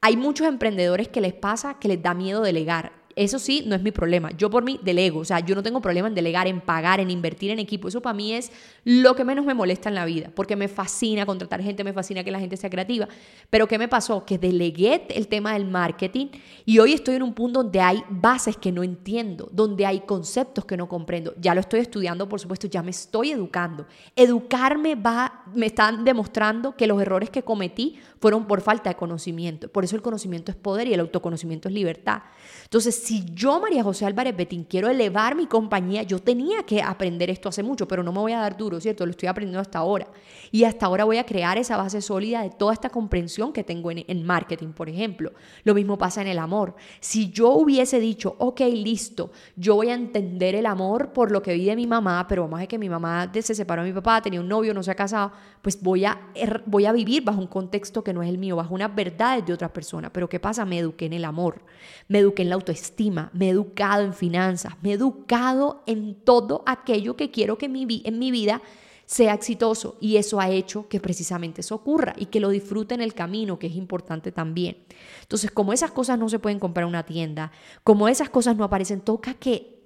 Hay 0.00 0.16
muchos 0.16 0.48
emprendedores 0.48 1.08
que 1.08 1.20
les 1.20 1.32
pasa 1.32 1.78
que 1.78 1.86
les 1.86 2.02
da 2.02 2.12
miedo 2.12 2.42
delegar 2.42 2.99
eso 3.16 3.38
sí, 3.38 3.64
no 3.66 3.74
es 3.74 3.82
mi 3.82 3.90
problema. 3.90 4.30
Yo 4.36 4.50
por 4.50 4.62
mí 4.62 4.78
delego, 4.82 5.20
o 5.20 5.24
sea, 5.24 5.40
yo 5.40 5.54
no 5.54 5.62
tengo 5.62 5.80
problema 5.80 6.08
en 6.08 6.14
delegar, 6.14 6.46
en 6.46 6.60
pagar, 6.60 7.00
en 7.00 7.10
invertir 7.10 7.50
en 7.50 7.58
equipo. 7.58 7.88
Eso 7.88 8.00
para 8.00 8.14
mí 8.14 8.32
es 8.32 8.50
lo 8.84 9.14
que 9.14 9.24
menos 9.24 9.44
me 9.44 9.54
molesta 9.54 9.88
en 9.88 9.94
la 9.94 10.04
vida, 10.04 10.30
porque 10.34 10.56
me 10.56 10.68
fascina 10.68 11.26
contratar 11.26 11.62
gente, 11.62 11.84
me 11.84 11.92
fascina 11.92 12.24
que 12.24 12.30
la 12.30 12.40
gente 12.40 12.56
sea 12.56 12.70
creativa. 12.70 13.08
Pero 13.50 13.66
¿qué 13.66 13.78
me 13.78 13.88
pasó? 13.88 14.24
Que 14.24 14.38
delegué 14.38 15.06
el 15.10 15.28
tema 15.28 15.52
del 15.54 15.66
marketing 15.66 16.28
y 16.64 16.78
hoy 16.78 16.92
estoy 16.92 17.16
en 17.16 17.22
un 17.22 17.34
punto 17.34 17.62
donde 17.62 17.80
hay 17.80 18.02
bases 18.08 18.56
que 18.56 18.72
no 18.72 18.82
entiendo, 18.82 19.48
donde 19.52 19.86
hay 19.86 20.00
conceptos 20.00 20.64
que 20.64 20.76
no 20.76 20.88
comprendo. 20.88 21.34
Ya 21.40 21.54
lo 21.54 21.60
estoy 21.60 21.80
estudiando, 21.80 22.28
por 22.28 22.40
supuesto, 22.40 22.68
ya 22.68 22.82
me 22.82 22.90
estoy 22.90 23.32
educando. 23.32 23.86
Educarme 24.14 24.94
va, 24.94 25.44
me 25.54 25.66
están 25.66 26.04
demostrando 26.04 26.76
que 26.76 26.86
los 26.86 27.00
errores 27.00 27.30
que 27.30 27.42
cometí 27.42 27.98
fueron 28.20 28.46
por 28.46 28.60
falta 28.60 28.90
de 28.90 28.96
conocimiento. 28.96 29.68
Por 29.68 29.84
eso 29.84 29.96
el 29.96 30.02
conocimiento 30.02 30.50
es 30.50 30.56
poder 30.56 30.86
y 30.88 30.94
el 30.94 31.00
autoconocimiento 31.00 31.68
es 31.68 31.74
libertad. 31.74 32.22
Entonces, 32.64 32.99
si 33.02 33.24
yo, 33.34 33.60
María 33.60 33.82
José 33.82 34.06
Álvarez 34.06 34.36
Betín, 34.36 34.64
quiero 34.64 34.88
elevar 34.88 35.34
mi 35.34 35.46
compañía, 35.46 36.02
yo 36.02 36.18
tenía 36.18 36.62
que 36.64 36.82
aprender 36.82 37.30
esto 37.30 37.48
hace 37.48 37.62
mucho, 37.62 37.88
pero 37.88 38.02
no 38.02 38.12
me 38.12 38.20
voy 38.20 38.32
a 38.32 38.40
dar 38.40 38.56
duro, 38.56 38.80
¿cierto? 38.80 39.04
Lo 39.04 39.10
estoy 39.10 39.28
aprendiendo 39.28 39.60
hasta 39.60 39.78
ahora. 39.78 40.06
Y 40.50 40.64
hasta 40.64 40.86
ahora 40.86 41.04
voy 41.04 41.18
a 41.18 41.24
crear 41.24 41.58
esa 41.58 41.76
base 41.76 42.00
sólida 42.00 42.42
de 42.42 42.50
toda 42.50 42.72
esta 42.72 42.90
comprensión 42.90 43.52
que 43.52 43.64
tengo 43.64 43.90
en, 43.90 44.04
en 44.06 44.24
marketing, 44.24 44.68
por 44.68 44.88
ejemplo. 44.88 45.32
Lo 45.64 45.74
mismo 45.74 45.98
pasa 45.98 46.22
en 46.22 46.28
el 46.28 46.38
amor. 46.38 46.74
Si 47.00 47.30
yo 47.30 47.50
hubiese 47.50 48.00
dicho, 48.00 48.36
ok, 48.38 48.60
listo, 48.72 49.30
yo 49.56 49.74
voy 49.76 49.88
a 49.88 49.94
entender 49.94 50.54
el 50.54 50.66
amor 50.66 51.12
por 51.12 51.30
lo 51.30 51.42
que 51.42 51.54
vi 51.54 51.64
de 51.66 51.76
mi 51.76 51.86
mamá, 51.86 52.26
pero 52.28 52.42
vamos 52.42 52.60
a 52.60 52.66
que 52.66 52.78
mi 52.78 52.88
mamá 52.88 53.30
se 53.32 53.54
separó 53.54 53.82
de 53.82 53.88
mi 53.88 53.94
papá, 53.94 54.22
tenía 54.22 54.40
un 54.40 54.48
novio, 54.48 54.72
no 54.72 54.82
se 54.82 54.90
ha 54.90 54.94
casado, 54.94 55.32
pues 55.62 55.82
voy 55.82 56.04
a, 56.04 56.30
er, 56.34 56.62
voy 56.66 56.86
a 56.86 56.92
vivir 56.92 57.24
bajo 57.24 57.40
un 57.40 57.46
contexto 57.46 58.02
que 58.02 58.12
no 58.12 58.22
es 58.22 58.28
el 58.28 58.38
mío, 58.38 58.56
bajo 58.56 58.74
unas 58.74 58.94
verdades 58.94 59.44
de 59.44 59.52
otras 59.52 59.70
personas. 59.70 60.10
Pero 60.12 60.28
¿qué 60.28 60.40
pasa? 60.40 60.64
Me 60.64 60.78
eduqué 60.78 61.06
en 61.06 61.12
el 61.12 61.24
amor, 61.24 61.62
me 62.08 62.20
eduqué 62.20 62.42
en 62.42 62.48
la 62.48 62.54
autoestima, 62.54 62.89
me 63.32 63.46
he 63.46 63.50
educado 63.50 64.04
en 64.04 64.14
finanzas, 64.14 64.74
me 64.82 64.90
he 64.90 64.94
educado 64.94 65.82
en 65.86 66.14
todo 66.14 66.62
aquello 66.66 67.16
que 67.16 67.30
quiero 67.30 67.56
que 67.56 67.68
mi, 67.68 68.02
en 68.04 68.18
mi 68.18 68.30
vida 68.30 68.60
sea 69.06 69.34
exitoso 69.34 69.96
y 70.00 70.16
eso 70.16 70.38
ha 70.38 70.50
hecho 70.50 70.88
que 70.88 71.00
precisamente 71.00 71.62
eso 71.62 71.74
ocurra 71.74 72.14
y 72.16 72.26
que 72.26 72.38
lo 72.38 72.48
disfrute 72.50 72.94
en 72.94 73.00
el 73.00 73.12
camino, 73.12 73.58
que 73.58 73.66
es 73.66 73.74
importante 73.74 74.30
también. 74.30 74.76
Entonces, 75.22 75.50
como 75.50 75.72
esas 75.72 75.90
cosas 75.90 76.18
no 76.18 76.28
se 76.28 76.38
pueden 76.38 76.60
comprar 76.60 76.84
en 76.84 76.90
una 76.90 77.04
tienda, 77.04 77.50
como 77.82 78.06
esas 78.06 78.30
cosas 78.30 78.56
no 78.56 78.62
aparecen, 78.62 79.00
toca 79.00 79.34
que 79.34 79.80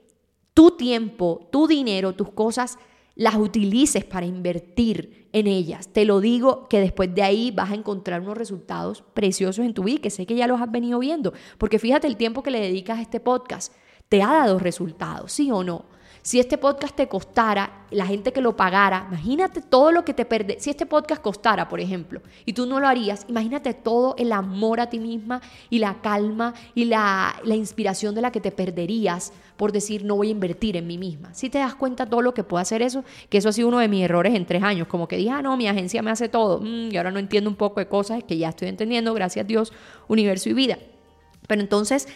tu 0.52 0.72
tiempo, 0.72 1.48
tu 1.50 1.66
dinero, 1.66 2.14
tus 2.14 2.30
cosas 2.30 2.78
las 3.16 3.36
utilices 3.36 4.04
para 4.04 4.26
invertir 4.26 5.28
en 5.32 5.46
ellas. 5.46 5.88
Te 5.88 6.04
lo 6.04 6.20
digo 6.20 6.68
que 6.68 6.80
después 6.80 7.14
de 7.14 7.22
ahí 7.22 7.50
vas 7.50 7.70
a 7.70 7.74
encontrar 7.74 8.20
unos 8.20 8.36
resultados 8.36 9.02
preciosos 9.14 9.64
en 9.64 9.74
tu 9.74 9.84
vida, 9.84 10.00
que 10.00 10.10
sé 10.10 10.26
que 10.26 10.34
ya 10.34 10.46
los 10.46 10.60
has 10.60 10.70
venido 10.70 10.98
viendo, 10.98 11.32
porque 11.58 11.78
fíjate 11.78 12.06
el 12.06 12.16
tiempo 12.16 12.42
que 12.42 12.50
le 12.50 12.60
dedicas 12.60 12.98
a 12.98 13.02
este 13.02 13.20
podcast, 13.20 13.72
te 14.08 14.22
ha 14.22 14.32
dado 14.32 14.58
resultados, 14.58 15.32
¿sí 15.32 15.50
o 15.50 15.62
no? 15.64 15.86
Si 16.24 16.40
este 16.40 16.56
podcast 16.56 16.96
te 16.96 17.06
costara, 17.06 17.84
la 17.90 18.06
gente 18.06 18.32
que 18.32 18.40
lo 18.40 18.56
pagara, 18.56 19.06
imagínate 19.10 19.60
todo 19.60 19.92
lo 19.92 20.06
que 20.06 20.14
te 20.14 20.24
perde. 20.24 20.56
Si 20.58 20.70
este 20.70 20.86
podcast 20.86 21.20
costara, 21.20 21.68
por 21.68 21.80
ejemplo, 21.80 22.22
y 22.46 22.54
tú 22.54 22.64
no 22.64 22.80
lo 22.80 22.88
harías, 22.88 23.26
imagínate 23.28 23.74
todo 23.74 24.14
el 24.16 24.32
amor 24.32 24.80
a 24.80 24.88
ti 24.88 24.98
misma 24.98 25.42
y 25.68 25.80
la 25.80 26.00
calma 26.00 26.54
y 26.74 26.86
la, 26.86 27.36
la 27.44 27.54
inspiración 27.56 28.14
de 28.14 28.22
la 28.22 28.32
que 28.32 28.40
te 28.40 28.52
perderías 28.52 29.34
por 29.58 29.70
decir 29.70 30.02
no 30.02 30.16
voy 30.16 30.28
a 30.28 30.30
invertir 30.30 30.78
en 30.78 30.86
mí 30.86 30.96
misma. 30.96 31.34
Si 31.34 31.50
te 31.50 31.58
das 31.58 31.74
cuenta 31.74 32.06
todo 32.06 32.22
lo 32.22 32.32
que 32.32 32.42
puede 32.42 32.62
hacer 32.62 32.80
eso, 32.80 33.04
que 33.28 33.36
eso 33.36 33.50
ha 33.50 33.52
sido 33.52 33.68
uno 33.68 33.80
de 33.80 33.88
mis 33.88 34.02
errores 34.02 34.34
en 34.34 34.46
tres 34.46 34.62
años, 34.62 34.88
como 34.88 35.06
que 35.06 35.18
dije, 35.18 35.28
ah, 35.28 35.42
no, 35.42 35.58
mi 35.58 35.68
agencia 35.68 36.00
me 36.00 36.10
hace 36.10 36.30
todo, 36.30 36.58
mm, 36.58 36.90
y 36.90 36.96
ahora 36.96 37.10
no 37.10 37.18
entiendo 37.18 37.50
un 37.50 37.56
poco 37.56 37.80
de 37.80 37.86
cosas 37.86 38.24
que 38.24 38.38
ya 38.38 38.48
estoy 38.48 38.68
entendiendo, 38.68 39.12
gracias 39.12 39.44
a 39.44 39.46
Dios, 39.46 39.74
universo 40.08 40.48
y 40.48 40.54
vida. 40.54 40.78
Pero 41.46 41.60
entonces 41.60 42.08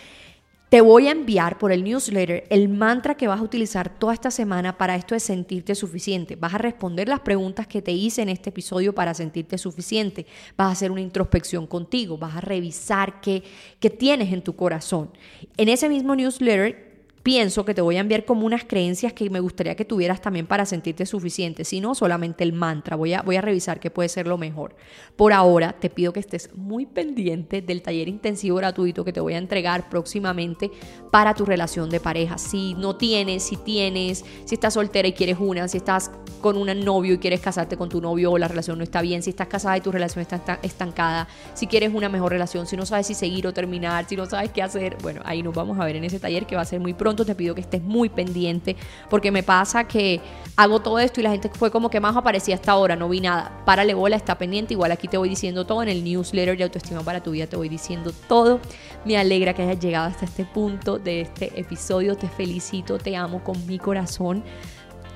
te 0.68 0.82
voy 0.82 1.08
a 1.08 1.12
enviar 1.12 1.58
por 1.58 1.72
el 1.72 1.82
newsletter 1.82 2.44
el 2.50 2.68
mantra 2.68 3.16
que 3.16 3.26
vas 3.26 3.40
a 3.40 3.42
utilizar 3.42 3.88
toda 3.98 4.12
esta 4.12 4.30
semana 4.30 4.76
para 4.76 4.96
esto 4.96 5.14
de 5.14 5.20
sentirte 5.20 5.74
suficiente. 5.74 6.36
Vas 6.36 6.54
a 6.54 6.58
responder 6.58 7.08
las 7.08 7.20
preguntas 7.20 7.66
que 7.66 7.80
te 7.80 7.92
hice 7.92 8.20
en 8.20 8.28
este 8.28 8.50
episodio 8.50 8.94
para 8.94 9.14
sentirte 9.14 9.56
suficiente. 9.56 10.26
Vas 10.56 10.68
a 10.68 10.72
hacer 10.72 10.90
una 10.90 11.00
introspección 11.00 11.66
contigo. 11.66 12.18
Vas 12.18 12.36
a 12.36 12.42
revisar 12.42 13.20
qué, 13.22 13.42
qué 13.80 13.88
tienes 13.88 14.30
en 14.32 14.42
tu 14.42 14.56
corazón. 14.56 15.10
En 15.56 15.70
ese 15.70 15.88
mismo 15.88 16.14
newsletter 16.14 16.87
pienso 17.22 17.64
que 17.64 17.74
te 17.74 17.80
voy 17.80 17.96
a 17.96 18.00
enviar 18.00 18.24
como 18.24 18.46
unas 18.46 18.64
creencias 18.64 19.12
que 19.12 19.28
me 19.30 19.40
gustaría 19.40 19.74
que 19.74 19.84
tuvieras 19.84 20.20
también 20.20 20.46
para 20.46 20.66
sentirte 20.66 21.06
suficiente, 21.06 21.64
si 21.64 21.80
no 21.80 21.94
solamente 21.94 22.44
el 22.44 22.52
mantra, 22.52 22.96
voy 22.96 23.14
a, 23.14 23.22
voy 23.22 23.36
a 23.36 23.40
revisar 23.40 23.80
qué 23.80 23.90
puede 23.90 24.08
ser 24.08 24.26
lo 24.26 24.38
mejor. 24.38 24.76
Por 25.16 25.32
ahora 25.32 25.74
te 25.78 25.90
pido 25.90 26.12
que 26.12 26.20
estés 26.20 26.50
muy 26.54 26.86
pendiente 26.86 27.60
del 27.62 27.82
taller 27.82 28.08
intensivo 28.08 28.56
gratuito 28.56 29.04
que 29.04 29.12
te 29.12 29.20
voy 29.20 29.34
a 29.34 29.38
entregar 29.38 29.88
próximamente 29.88 30.70
para 31.10 31.34
tu 31.34 31.44
relación 31.44 31.90
de 31.90 32.00
pareja. 32.00 32.38
Si 32.38 32.74
no 32.74 32.96
tienes, 32.96 33.42
si 33.42 33.56
tienes, 33.56 34.24
si 34.44 34.54
estás 34.54 34.74
soltera 34.74 35.08
y 35.08 35.12
quieres 35.12 35.38
una, 35.40 35.68
si 35.68 35.78
estás 35.78 36.10
con 36.40 36.56
un 36.56 36.68
novio 36.84 37.14
y 37.14 37.18
quieres 37.18 37.40
casarte 37.40 37.76
con 37.76 37.88
tu 37.88 38.00
novio 38.00 38.30
o 38.30 38.38
la 38.38 38.48
relación 38.48 38.78
no 38.78 38.84
está 38.84 39.02
bien, 39.02 39.22
si 39.22 39.30
estás 39.30 39.48
casada 39.48 39.76
y 39.76 39.80
tu 39.80 39.90
relación 39.90 40.22
está 40.22 40.60
estancada, 40.62 41.28
si 41.54 41.66
quieres 41.66 41.92
una 41.92 42.08
mejor 42.08 42.32
relación, 42.32 42.66
si 42.66 42.76
no 42.76 42.86
sabes 42.86 43.06
si 43.08 43.14
seguir 43.14 43.46
o 43.46 43.52
terminar, 43.52 44.06
si 44.08 44.16
no 44.16 44.26
sabes 44.26 44.50
qué 44.52 44.62
hacer, 44.62 44.96
bueno, 45.02 45.20
ahí 45.24 45.42
nos 45.42 45.54
vamos 45.54 45.78
a 45.78 45.84
ver 45.84 45.96
en 45.96 46.04
ese 46.04 46.20
taller 46.20 46.46
que 46.46 46.54
va 46.54 46.62
a 46.62 46.64
ser 46.64 46.80
muy 46.80 46.94
pronto 46.94 47.07
te 47.14 47.34
pido 47.34 47.54
que 47.54 47.60
estés 47.60 47.82
muy 47.82 48.08
pendiente, 48.08 48.76
porque 49.10 49.30
me 49.30 49.42
pasa 49.42 49.84
que 49.84 50.20
hago 50.56 50.80
todo 50.80 50.98
esto 50.98 51.20
y 51.20 51.22
la 51.22 51.30
gente 51.30 51.48
fue 51.50 51.70
como 51.70 51.88
que 51.90 52.00
más 52.00 52.16
aparecía 52.16 52.56
hasta 52.56 52.72
ahora, 52.72 52.96
no 52.96 53.08
vi 53.08 53.20
nada. 53.20 53.62
Párale 53.64 53.94
bola, 53.94 54.16
está 54.16 54.36
pendiente. 54.38 54.74
Igual 54.74 54.92
aquí 54.92 55.08
te 55.08 55.16
voy 55.16 55.28
diciendo 55.28 55.64
todo 55.64 55.82
en 55.82 55.88
el 55.88 56.02
newsletter 56.02 56.56
de 56.56 56.64
autoestima 56.64 57.02
para 57.02 57.22
tu 57.22 57.30
vida, 57.30 57.46
te 57.46 57.56
voy 57.56 57.68
diciendo 57.68 58.12
todo. 58.26 58.60
Me 59.04 59.16
alegra 59.16 59.54
que 59.54 59.62
hayas 59.62 59.78
llegado 59.78 60.06
hasta 60.06 60.24
este 60.24 60.44
punto 60.44 60.98
de 60.98 61.20
este 61.20 61.58
episodio. 61.58 62.16
Te 62.16 62.28
felicito, 62.28 62.98
te 62.98 63.16
amo 63.16 63.42
con 63.44 63.66
mi 63.66 63.78
corazón 63.78 64.42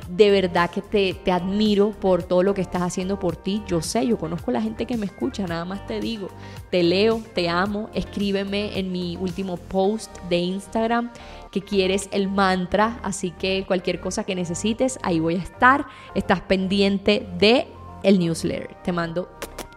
de 0.09 0.31
verdad 0.31 0.71
que 0.71 0.83
te, 0.83 1.15
te, 1.15 1.33
admiro 1.33 1.93
por 1.93 2.23
todo 2.23 2.43
lo 2.43 2.55
que 2.55 2.61
estás 2.61 2.83
haciendo 2.83 3.19
por 3.19 3.37
ti. 3.37 3.63
Yo 3.67 3.81
sé, 3.81 4.07
yo 4.07 4.19
conozco 4.19 4.51
a 4.51 4.55
la 4.55 4.63
gente 4.63 4.85
que 4.85 4.97
me 4.97 5.07
escucha, 5.07 5.47
nada 5.47 5.65
más 5.65 5.87
te 5.87 6.01
digo, 6.01 6.29
te 6.71 6.83
leo, 6.83 7.23
te 7.35 7.49
amo, 7.49 7.89
escríbeme 7.95 8.79
en 8.79 8.93
mi 8.93 9.17
último 9.17 9.57
post 9.57 10.15
de 10.29 10.39
Instagram 10.39 11.11
que 11.53 11.61
quieres 11.61 12.09
el 12.11 12.29
mantra, 12.29 12.99
así 13.05 13.31
que 13.31 13.65
cualquier 13.67 14.01
cosa 14.01 14.25
que 14.25 14.35
necesites, 14.35 14.99
ahí 15.03 15.21
voy 15.21 15.37
a 15.37 15.43
estar. 15.43 15.87
Estás 16.15 16.41
pendiente 16.41 17.29
de 17.39 17.69
el 18.03 18.19
newsletter. 18.19 18.75
Te 18.83 18.91
mando 18.91 19.29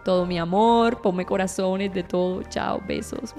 todo 0.04 0.26
mi 0.26 0.40
amor, 0.40 1.02
ponme 1.02 1.26
corazones 1.26 1.94
de 1.94 2.04
todo. 2.04 2.42
Chao, 2.44 2.82
besos. 2.88 3.36